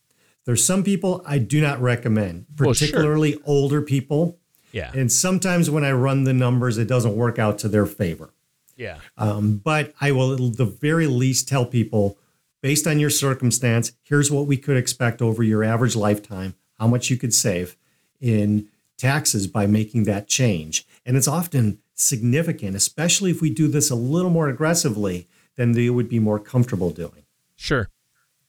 There's 0.46 0.64
some 0.64 0.84
people 0.84 1.24
I 1.26 1.40
do 1.40 1.60
not 1.60 1.82
recommend, 1.82 2.46
particularly 2.56 3.32
well, 3.32 3.40
sure. 3.40 3.48
older 3.48 3.82
people. 3.82 4.38
Yeah. 4.72 4.92
And 4.94 5.12
sometimes 5.12 5.72
when 5.72 5.84
I 5.84 5.94
run 5.94 6.24
the 6.24 6.34
numbers, 6.34 6.78
it 6.78 6.88
doesn't 6.88 7.16
work 7.16 7.40
out 7.40 7.58
to 7.60 7.68
their 7.68 7.88
favor. 7.88 8.30
Yeah. 8.78 9.00
Um, 9.18 9.58
but 9.58 9.96
I 10.00 10.12
will, 10.12 10.34
at 10.34 10.58
the 10.58 10.66
very 10.66 11.08
least, 11.08 11.48
tell 11.48 11.66
people 11.66 12.19
based 12.62 12.88
on 12.88 13.00
your 13.00 13.10
circumstance, 13.10 13.92
here's 14.04 14.32
what 14.32 14.48
we 14.48 14.58
could 14.58 14.78
expect 14.78 15.22
over 15.22 15.44
your 15.44 15.64
average 15.64 15.96
lifetime, 15.96 16.56
how 16.78 16.88
much 16.88 17.10
you 17.10 17.18
could 17.18 17.34
save 17.34 17.78
in 18.20 18.68
taxes 18.98 19.48
by 19.48 19.66
making 19.66 20.04
that 20.04 20.28
change. 20.28 20.86
And 21.06 21.16
it's 21.16 21.28
often 21.28 21.80
significant, 21.94 22.76
especially 22.76 23.32
if 23.32 23.42
we 23.42 23.50
do 23.50 23.68
this 23.68 23.90
a 23.90 23.96
little 23.96 24.32
more 24.32 24.50
aggressively 24.50 25.28
than 25.56 25.74
they 25.74 25.90
would 25.90 26.10
be 26.10 26.20
more 26.20 26.40
comfortable 26.40 26.92
doing. 26.92 27.26
Sure. 27.56 27.90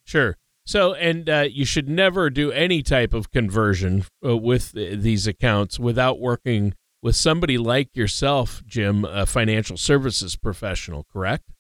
Sure. 0.05 0.37
So, 0.65 0.95
and 0.95 1.29
uh, 1.29 1.47
you 1.51 1.65
should 1.65 1.89
never 1.89 2.31
do 2.31 2.53
any 2.53 2.83
type 2.83 3.13
of 3.13 3.31
conversion 3.31 4.05
uh, 4.25 4.37
with 4.37 4.73
these 4.73 5.27
accounts 5.27 5.81
without 5.81 6.21
working 6.21 6.75
with 7.03 7.17
somebody 7.17 7.59
like 7.59 7.97
yourself, 7.97 8.63
Jim, 8.67 9.05
a 9.05 9.27
financial 9.27 9.77
services 9.77 10.37
professional, 10.37 11.07
correct? 11.13 11.51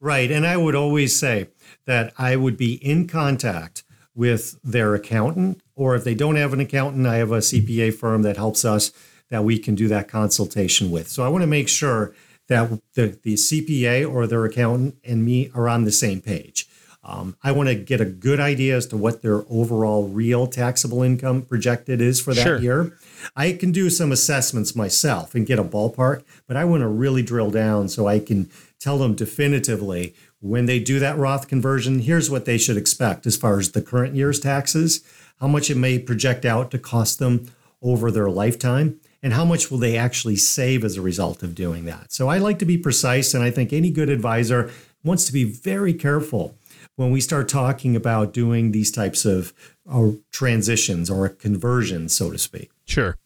Right. 0.00 0.30
And 0.30 0.46
I 0.46 0.56
would 0.56 0.74
always 0.74 1.18
say 1.18 1.48
that 1.86 2.12
I 2.16 2.36
would 2.36 2.56
be 2.56 2.74
in 2.74 3.06
contact 3.06 3.84
with 4.14 4.58
their 4.64 4.94
accountant, 4.94 5.62
or 5.74 5.94
if 5.94 6.04
they 6.04 6.14
don't 6.14 6.36
have 6.36 6.52
an 6.52 6.60
accountant, 6.60 7.06
I 7.06 7.16
have 7.16 7.32
a 7.32 7.38
CPA 7.38 7.94
firm 7.94 8.22
that 8.22 8.36
helps 8.36 8.64
us 8.64 8.92
that 9.28 9.44
we 9.44 9.58
can 9.58 9.74
do 9.74 9.88
that 9.88 10.08
consultation 10.08 10.90
with. 10.90 11.08
So 11.08 11.24
I 11.24 11.28
want 11.28 11.42
to 11.42 11.46
make 11.46 11.68
sure 11.68 12.14
that 12.48 12.80
the, 12.94 13.18
the 13.22 13.34
CPA 13.34 14.10
or 14.10 14.26
their 14.26 14.44
accountant 14.44 14.96
and 15.04 15.24
me 15.24 15.50
are 15.54 15.68
on 15.68 15.84
the 15.84 15.92
same 15.92 16.20
page. 16.20 16.66
Um, 17.02 17.36
I 17.42 17.52
want 17.52 17.68
to 17.70 17.74
get 17.74 18.00
a 18.00 18.04
good 18.04 18.40
idea 18.40 18.76
as 18.76 18.86
to 18.88 18.96
what 18.96 19.22
their 19.22 19.44
overall 19.48 20.08
real 20.08 20.46
taxable 20.46 21.02
income 21.02 21.42
projected 21.42 22.00
is 22.00 22.20
for 22.20 22.34
that 22.34 22.42
sure. 22.42 22.58
year. 22.58 22.98
I 23.34 23.52
can 23.52 23.72
do 23.72 23.88
some 23.88 24.12
assessments 24.12 24.76
myself 24.76 25.34
and 25.34 25.46
get 25.46 25.58
a 25.58 25.64
ballpark, 25.64 26.24
but 26.46 26.58
I 26.58 26.66
want 26.66 26.82
to 26.82 26.88
really 26.88 27.22
drill 27.22 27.50
down 27.50 27.88
so 27.88 28.06
I 28.06 28.18
can 28.18 28.50
tell 28.80 28.98
them 28.98 29.14
definitively 29.14 30.14
when 30.40 30.64
they 30.64 30.78
do 30.78 30.98
that 30.98 31.18
Roth 31.18 31.48
conversion, 31.48 32.00
here's 32.00 32.30
what 32.30 32.46
they 32.46 32.58
should 32.58 32.78
expect 32.78 33.26
as 33.26 33.36
far 33.36 33.58
as 33.58 33.72
the 33.72 33.82
current 33.82 34.14
year's 34.14 34.40
taxes, 34.40 35.04
how 35.38 35.46
much 35.46 35.70
it 35.70 35.76
may 35.76 35.98
project 35.98 36.44
out 36.44 36.70
to 36.70 36.78
cost 36.78 37.18
them 37.18 37.52
over 37.82 38.10
their 38.10 38.30
lifetime, 38.30 38.98
and 39.22 39.34
how 39.34 39.44
much 39.44 39.70
will 39.70 39.78
they 39.78 39.96
actually 39.96 40.36
save 40.36 40.82
as 40.82 40.96
a 40.96 41.02
result 41.02 41.42
of 41.42 41.54
doing 41.54 41.84
that. 41.84 42.10
So 42.10 42.28
I 42.28 42.38
like 42.38 42.58
to 42.60 42.64
be 42.64 42.78
precise, 42.78 43.34
and 43.34 43.44
I 43.44 43.50
think 43.50 43.72
any 43.72 43.90
good 43.90 44.08
advisor 44.08 44.70
wants 45.04 45.24
to 45.26 45.32
be 45.32 45.44
very 45.44 45.94
careful 45.94 46.54
when 46.96 47.10
we 47.10 47.20
start 47.20 47.48
talking 47.48 47.96
about 47.96 48.32
doing 48.32 48.72
these 48.72 48.90
types 48.90 49.24
of 49.24 49.52
uh, 49.90 50.10
transitions 50.32 51.10
or 51.10 51.28
conversions, 51.28 52.14
so 52.14 52.30
to 52.30 52.38
speak. 52.38 52.70
Sure. 52.86 53.16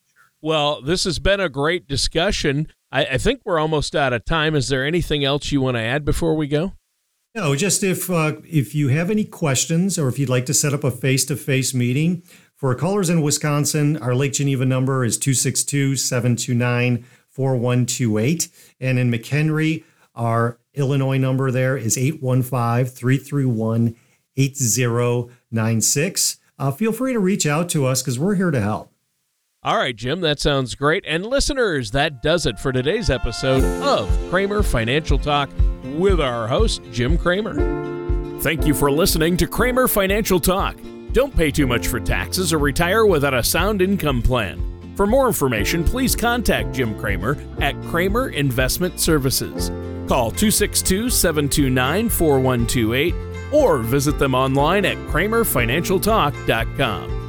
Well, 0.44 0.82
this 0.82 1.04
has 1.04 1.18
been 1.18 1.40
a 1.40 1.48
great 1.48 1.88
discussion. 1.88 2.68
I, 2.92 3.06
I 3.06 3.16
think 3.16 3.40
we're 3.46 3.58
almost 3.58 3.96
out 3.96 4.12
of 4.12 4.26
time. 4.26 4.54
Is 4.54 4.68
there 4.68 4.84
anything 4.84 5.24
else 5.24 5.50
you 5.50 5.62
want 5.62 5.78
to 5.78 5.80
add 5.80 6.04
before 6.04 6.34
we 6.34 6.48
go? 6.48 6.74
No, 7.34 7.56
just 7.56 7.82
if 7.82 8.10
uh, 8.10 8.34
if 8.44 8.74
you 8.74 8.88
have 8.88 9.10
any 9.10 9.24
questions 9.24 9.98
or 9.98 10.06
if 10.06 10.18
you'd 10.18 10.28
like 10.28 10.44
to 10.44 10.52
set 10.52 10.74
up 10.74 10.84
a 10.84 10.90
face 10.90 11.24
to 11.24 11.36
face 11.36 11.72
meeting 11.72 12.24
for 12.54 12.74
callers 12.74 13.08
in 13.08 13.22
Wisconsin, 13.22 13.96
our 13.96 14.14
Lake 14.14 14.34
Geneva 14.34 14.66
number 14.66 15.02
is 15.02 15.16
262 15.16 15.96
729 15.96 17.06
4128. 17.30 18.48
And 18.80 18.98
in 18.98 19.10
McHenry, 19.10 19.84
our 20.14 20.58
Illinois 20.74 21.16
number 21.16 21.50
there 21.50 21.78
is 21.78 21.96
815 21.96 22.84
331 22.84 23.96
8096. 24.36 26.36
Uh, 26.58 26.70
feel 26.70 26.92
free 26.92 27.14
to 27.14 27.18
reach 27.18 27.46
out 27.46 27.70
to 27.70 27.86
us 27.86 28.02
because 28.02 28.18
we're 28.18 28.34
here 28.34 28.50
to 28.50 28.60
help. 28.60 28.90
All 29.64 29.78
right, 29.78 29.96
Jim, 29.96 30.20
that 30.20 30.40
sounds 30.40 30.74
great. 30.74 31.04
And 31.06 31.24
listeners, 31.24 31.92
that 31.92 32.20
does 32.20 32.44
it 32.44 32.58
for 32.58 32.70
today's 32.70 33.08
episode 33.08 33.64
of 33.82 34.10
Kramer 34.28 34.62
Financial 34.62 35.18
Talk 35.18 35.48
with 35.96 36.20
our 36.20 36.46
host, 36.46 36.82
Jim 36.92 37.16
Kramer. 37.16 37.54
Thank 38.40 38.66
you 38.66 38.74
for 38.74 38.90
listening 38.90 39.38
to 39.38 39.46
Kramer 39.46 39.88
Financial 39.88 40.38
Talk. 40.38 40.76
Don't 41.12 41.34
pay 41.34 41.50
too 41.50 41.66
much 41.66 41.86
for 41.86 41.98
taxes 41.98 42.52
or 42.52 42.58
retire 42.58 43.06
without 43.06 43.32
a 43.32 43.42
sound 43.42 43.80
income 43.80 44.20
plan. 44.20 44.60
For 44.96 45.06
more 45.06 45.28
information, 45.28 45.82
please 45.82 46.14
contact 46.14 46.74
Jim 46.74 46.98
Kramer 46.98 47.38
at 47.62 47.74
Kramer 47.84 48.28
Investment 48.28 49.00
Services. 49.00 49.70
Call 50.08 50.30
262 50.30 51.08
729 51.08 52.10
4128 52.10 53.14
or 53.50 53.78
visit 53.78 54.18
them 54.18 54.34
online 54.34 54.84
at 54.84 54.98
kramerfinancialtalk.com. 55.08 57.23